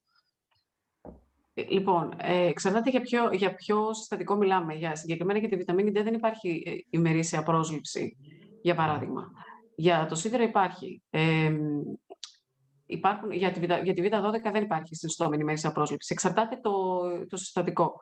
[1.54, 4.74] Ε, λοιπόν, ε, εξαρτάται για ποιο, για ποιο συστατικό μιλάμε.
[4.74, 8.18] Για συγκεκριμένα για τη βιταμίνη D δεν υπάρχει ε, ημερήσια πρόσληψη,
[8.62, 9.32] για παράδειγμα.
[9.76, 11.02] Για το σίδερο υπάρχει.
[11.10, 11.54] Ε,
[12.86, 16.14] υπάρχουν για, τη, για τη Β12 δεν υπάρχει συνιστόμενη ημερήσια πρόσληψη.
[16.14, 18.00] Εξαρτάται το, το συστατικό.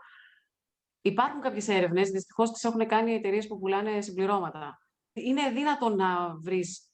[1.01, 4.77] Υπάρχουν κάποιες έρευνες, δυστυχώς τις έχουν κάνει οι εταιρείες που πουλάνε συμπληρώματα.
[5.13, 6.89] Είναι δύνατο να βρεις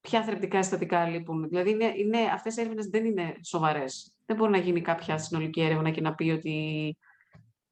[0.00, 1.48] ποια θρεπτικά συστατικά λείπουν.
[1.48, 4.14] Δηλαδή, είναι, είναι, αυτές οι έρευνες δεν είναι σοβαρές.
[4.26, 6.96] Δεν μπορεί να γίνει κάποια συνολική έρευνα και να πει ότι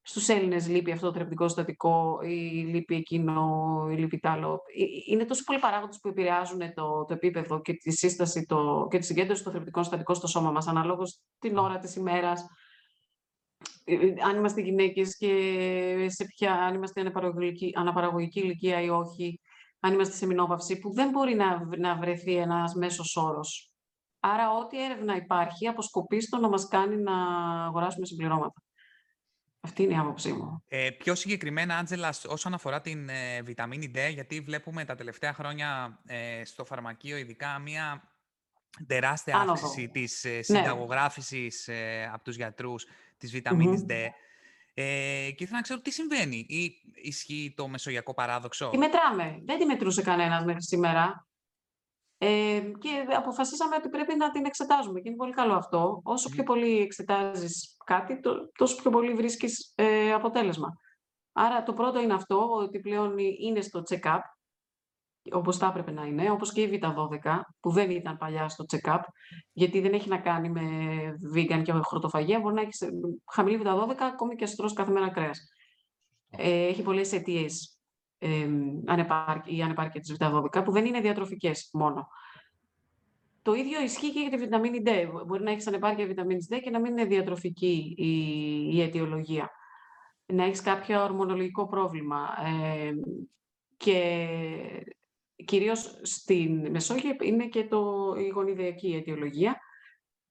[0.09, 4.83] στους Έλληνες λείπει αυτό το θρεπτικό συστατικό ή λείπει εκείνο ή λείπει τ' άλλο; Ε,
[5.11, 9.05] είναι τόσο πολλοί παράγοντες που επηρεάζουν το, το επίπεδο και τη σύσταση το, και τη
[9.05, 12.45] συγκέντρωση των θρεπτικών συστατικών στο σώμα μας, αναλόγως την ώρα της ημέρας,
[13.83, 19.39] ε, ε, αν είμαστε γυναίκες και σε ποια, αν είμαστε αναπαραγωγική, αναπαραγωγική ηλικία ή όχι
[19.79, 23.71] αν είμαστε σε μηνόπαυση, που δεν μπορεί να, να βρεθεί ένας μέσος όρος.
[24.19, 27.13] Άρα, ό,τι έρευνα υπάρχει, αποσκοπεί στο να μας κάνει να
[27.65, 28.61] αγοράσουμε συμπληρώματα.
[29.67, 30.63] Αυτή είναι η άποψή μου.
[30.67, 35.99] Ε, πιο συγκεκριμένα, Άντζελα, όσον αφορά την ε, βιταμίνη D, γιατί βλέπουμε τα τελευταία χρόνια
[36.05, 38.03] ε, στο φαρμακείο ειδικά μία
[38.87, 39.51] τεράστια Άνοδο.
[39.51, 40.41] αύξηση της ε, ναι.
[40.41, 42.85] συνταγογράφησης ε, από τους γιατρούς
[43.17, 43.91] της βιταμινης D.
[44.73, 46.45] Ε, και ήθελα να ξέρω τι συμβαίνει.
[46.49, 49.41] Ή ισχύει το μεσογειακό παράδοξο; Τη μετράμε.
[49.45, 51.26] Δεν τη μετρούσε κανένας μέχρι σήμερα.
[52.19, 54.99] Ε, και αποφασίσαμε ότι πρέπει να την εξετάζουμε.
[54.99, 56.01] Και είναι πολύ καλό αυτό.
[56.03, 58.19] Όσο πιο πολύ εξετάζεις κάτι,
[58.57, 60.77] τόσο πιο πολύ βρίσκεις ε, αποτέλεσμα.
[61.31, 64.19] Άρα το πρώτο είναι αυτό, ότι πλέον είναι στο check-up
[65.31, 69.01] Όπως θα έπρεπε να είναι, όπως και η Β12, που δεν ήταν παλιά στο check-up,
[69.51, 70.61] γιατί δεν έχει να κάνει με
[71.35, 72.83] vegan και χρωτοφαγία, μπορεί να έχεις
[73.31, 75.39] χαμηλή Β12, ακόμη και αστρός κάθε μέρα κρέας.
[76.29, 77.76] Ε, έχει πολλές αιτίες
[78.19, 78.47] ε,
[79.45, 82.07] η ανεπάρκεια της Β12, που δεν είναι διατροφικές μόνο.
[83.41, 84.89] Το ίδιο ισχύει και για τη βιταμίνη D.
[85.25, 88.11] Μπορεί να έχεις ανεπάρκεια βιταμίνης D και να μην είναι διατροφική η,
[88.75, 89.51] η αιτιολογία.
[90.25, 92.27] Να έχεις κάποιο ορμονολογικό πρόβλημα.
[92.45, 92.91] Ε,
[93.77, 94.27] και
[95.45, 99.57] κυρίως στην Μεσόγειο είναι και το, η γονιδιακή αιτιολογία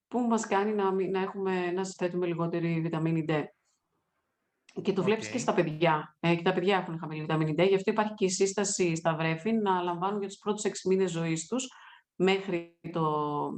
[0.09, 3.45] που μας κάνει να, να, έχουμε, να συστέτουμε λιγότερη βιταμίνη D.
[4.83, 6.17] Και το βλέπεις και στα παιδιά.
[6.21, 7.69] Ε, και τα παιδιά έχουν χαμηλή βιταμίνη D.
[7.69, 11.11] Γι' αυτό υπάρχει και η σύσταση στα βρέφη να λαμβάνουν για τους πρώτους 6 μήνες
[11.11, 11.69] ζωής τους
[12.15, 13.51] μέχρι το...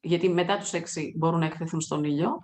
[0.00, 0.80] Γιατί μετά τους 6
[1.16, 2.40] μπορούν να εκθεθούν στον ήλιο.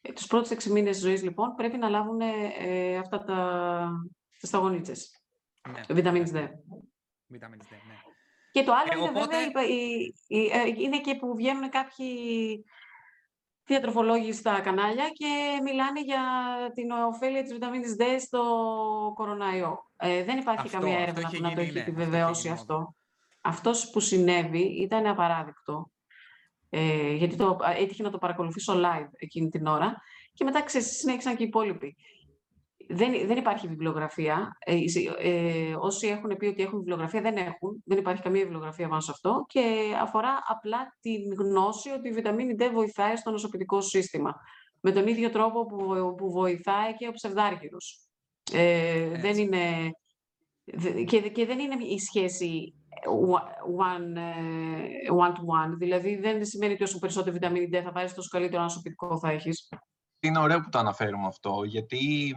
[0.00, 3.88] Ε, τους πρώτους 6 μήνες ζωής, λοιπόν, πρέπει να λάβουν ε, αυτά τα
[4.40, 5.22] σταγονίτσες.
[5.70, 5.94] Ναι.
[5.94, 6.34] Βιταμίνης D.
[6.34, 6.50] Ναι.
[8.52, 9.40] Και το άλλο είναι βέβαια,
[10.28, 12.64] ε, είναι και που βγαίνουν κάποιοι
[13.72, 16.22] διατροφολόγοι στα κανάλια και μιλάνε για
[16.74, 18.42] την ωφέλεια της βιταμίνης D στο
[19.14, 19.90] κοροναϊό.
[19.96, 22.74] Ε, δεν υπάρχει καμία έρευνα που να το έχει ναι, επιβεβαιώσει αυτό.
[22.74, 22.94] αυτό.
[23.40, 25.90] Αυτός που συνέβη ήταν απαράδεικτο.
[26.70, 30.02] Ε, γιατί το, έτυχε να το παρακολουθήσω live εκείνη την ώρα
[30.32, 31.96] και μετά ξέρεις, συνέχισαν και οι υπόλοιποι.
[32.92, 34.56] Δεν, δεν υπάρχει βιβλιογραφία.
[34.58, 34.76] Ε,
[35.18, 37.82] ε, όσοι έχουν πει ότι έχουν βιβλιογραφία δεν έχουν.
[37.84, 42.54] Δεν υπάρχει καμία βιβλιογραφία πάνω σε αυτό και αφορά απλά την γνώση ότι η βιταμίνη
[42.58, 44.34] D βοηθάει στο νοσοποιητικό σύστημα.
[44.80, 48.06] Με τον ίδιο τρόπο που, που βοηθάει και ο ψευδάργυρος.
[48.52, 49.90] Ε, δεν είναι,
[51.06, 52.74] και, και δεν είναι η σχέση
[53.78, 55.76] one, ε, one to one.
[55.78, 59.68] Δηλαδή δεν σημαίνει ότι όσο περισσότερη βιταμίνη D θα πάρεις τόσο καλύτερο νοσοποιητικό θα έχεις.
[60.20, 62.34] Είναι ωραίο που το αναφέρουμε αυτό, γιατί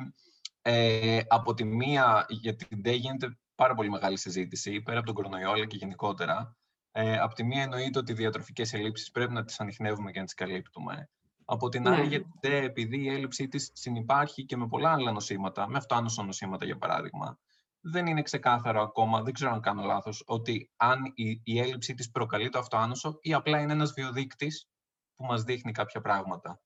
[0.68, 5.16] ε, από τη μία, για την ΔΕ γίνεται πάρα πολύ μεγάλη συζήτηση, πέρα από τον
[5.16, 6.57] κορονοϊό, αλλά και γενικότερα.
[6.91, 10.26] Ε, από τη μία εννοείται ότι οι διατροφικές ελλείψεις πρέπει να τις ανοιχνεύουμε και να
[10.26, 11.09] τις καλύπτουμε.
[11.45, 12.07] Από την άλλη, ναι.
[12.07, 16.78] γιατί επειδή η έλλειψή της συνυπάρχει και με πολλά άλλα νοσήματα, με αυτοάνωσο νοσήματα για
[16.78, 17.39] παράδειγμα,
[17.80, 22.11] δεν είναι ξεκάθαρο ακόμα, δεν ξέρω αν κάνω λάθος, ότι αν η, η έλλειψή της
[22.11, 24.68] προκαλεί το αυτοάνωσο ή απλά είναι ένας βιοδείκτης
[25.16, 26.59] που μας δείχνει κάποια πράγματα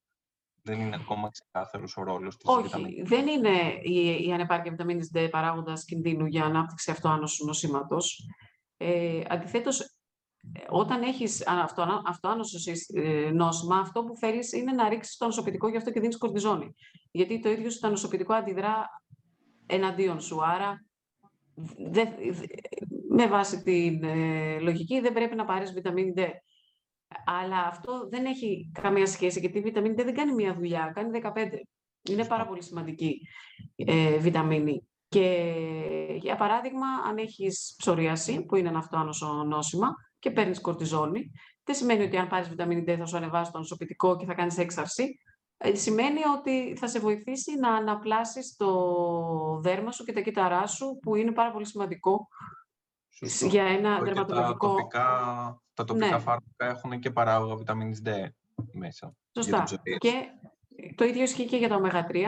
[0.69, 5.27] δεν είναι ακόμα ξεκάθαρος ο ρόλος της Όχι, δεν είναι η, η ανεπάρκεια βιταμίνης D
[5.31, 8.27] παράγοντας κινδύνου για ανάπτυξη αυτοάνωσου νοσήματος.
[8.77, 9.95] Ε, Αντιθέτως,
[10.69, 11.43] όταν έχεις
[12.05, 16.17] αυτοάνωσο ε, νόσημα, αυτό που θέλεις είναι να ρίξεις το νοσοποιητικό, γι' αυτό και δίνεις
[16.17, 16.75] κορτιζόνη.
[17.11, 18.87] Γιατί το ίδιο το νοσοποιητικό αντιδρά
[19.65, 20.45] εναντίον σου.
[20.45, 20.85] Άρα,
[23.09, 26.21] με βάση την ε, λογική, δεν πρέπει να πάρεις βιταμίνη D.
[27.25, 31.19] Αλλά αυτό δεν έχει καμία σχέση, γιατί η βιταμίνη D δεν κάνει μία δουλειά, κάνει
[31.23, 31.29] 15.
[32.09, 33.21] Είναι πάρα πολύ σημαντική
[33.75, 34.87] ε, βιταμίνη.
[35.07, 35.55] Και
[36.21, 41.31] για παράδειγμα, αν έχεις ψωρίαση, που είναι ένα αυτοάνωσο νόσημα, και παίρνεις κορτιζόνη,
[41.63, 44.57] δεν σημαίνει ότι αν πάρεις βιταμίνη D θα σου ανεβάσει το νοσοποιητικό και θα κάνεις
[44.57, 45.19] έξαρση.
[45.57, 50.99] Ε, σημαίνει ότι θα σε βοηθήσει να αναπλάσεις το δέρμα σου και τα κύτταρά σου,
[51.01, 52.27] που είναι πάρα πολύ σημαντικό
[53.21, 54.87] για ένα δερματολογικό
[55.73, 56.19] τα τοπικά ναι.
[56.19, 58.09] φάρμακα έχουν και παράγωγα βιταμίνης D
[58.71, 59.15] μέσα.
[59.33, 59.63] Σωστά.
[59.97, 60.25] Και
[60.95, 62.25] το ίδιο ισχύει και για το ω3,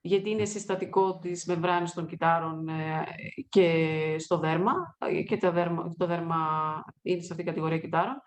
[0.00, 3.04] γιατί είναι συστατικό της μεμβράνης των κυτάρων ε,
[3.48, 6.36] και στο δέρμα, και το δέρμα, το δέρμα
[7.02, 8.22] είναι σε αυτήν την κατηγορία κυτάρων.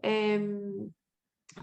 [0.00, 0.40] Ε,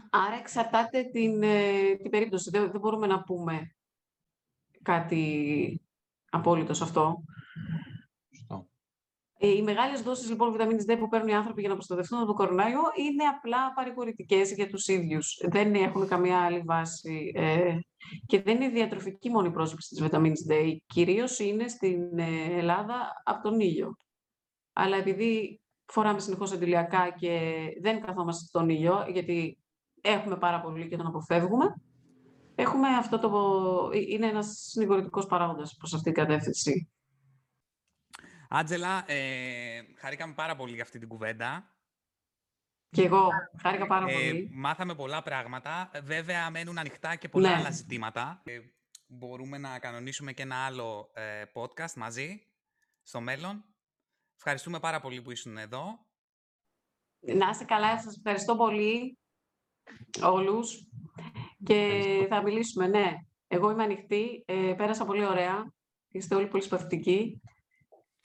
[0.10, 2.50] άρα εξαρτάται την, ε, την περίπτωση.
[2.50, 3.76] Δεν, δεν μπορούμε να πούμε
[4.82, 5.82] κάτι
[6.30, 7.24] απόλυτο σε αυτό.
[9.44, 12.28] Ε, οι μεγάλες δόσεις λοιπόν βιταμίνης D που παίρνουν οι άνθρωποι για να προστατευτούν από
[12.28, 15.42] το κορονάιο είναι απλά παρηγορητικές για τους ίδιους.
[15.50, 17.78] Δεν έχουν καμία άλλη βάση ε,
[18.26, 20.76] και δεν είναι διατροφική μόνο η πρόσληψη της βιταμίνης D.
[20.86, 23.96] Κυρίως είναι στην ε, Ελλάδα από τον ήλιο.
[24.74, 29.58] Αλλά επειδή φοράμε συνεχώς αντιλιακά και δεν καθόμαστε στον ήλιο, γιατί
[30.02, 31.66] έχουμε πάρα πολύ και τον αποφεύγουμε,
[32.56, 33.30] έχουμε αυτό το,
[34.08, 36.92] είναι ένας συνηγορητικός παράγοντας προς αυτήν την κατεύθυνση.
[38.54, 41.76] Άτζελα, ε, χαρήκαμε πάρα πολύ για αυτή την κουβέντα.
[42.90, 43.30] Και εγώ
[43.62, 44.50] χάρηκα πάρα ε, πολύ.
[44.54, 45.92] Μάθαμε πολλά πράγματα.
[46.04, 47.56] Βέβαια, μένουν ανοιχτά και πολλά ναι.
[47.56, 48.42] άλλα ζητήματα.
[48.46, 48.60] Ε,
[49.08, 52.42] μπορούμε να κανονίσουμε και ένα άλλο ε, podcast μαζί
[53.02, 53.66] στο μέλλον.
[54.36, 56.06] Ευχαριστούμε πάρα πολύ που ήσουν εδώ.
[57.20, 58.00] Να είστε καλά.
[58.00, 59.18] Σας ευχαριστώ πολύ
[60.22, 60.88] όλους.
[61.64, 63.16] Και θα μιλήσουμε, ναι.
[63.48, 64.44] Εγώ είμαι ανοιχτή.
[64.46, 65.74] Ε, πέρασα πολύ ωραία.
[66.08, 66.64] Είστε όλοι πολύ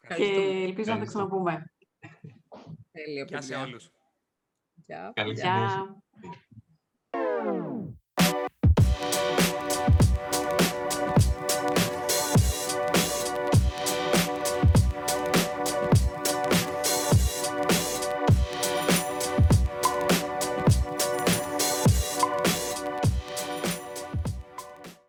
[0.06, 0.34] σπαθητικοί.
[0.34, 1.72] Και ελπίζω να τα ξαναπούμε.
[2.92, 3.24] Τέλεια.
[3.24, 3.90] Γεια σε όλους.
[4.86, 5.12] Γεια.
[5.14, 5.34] Καλή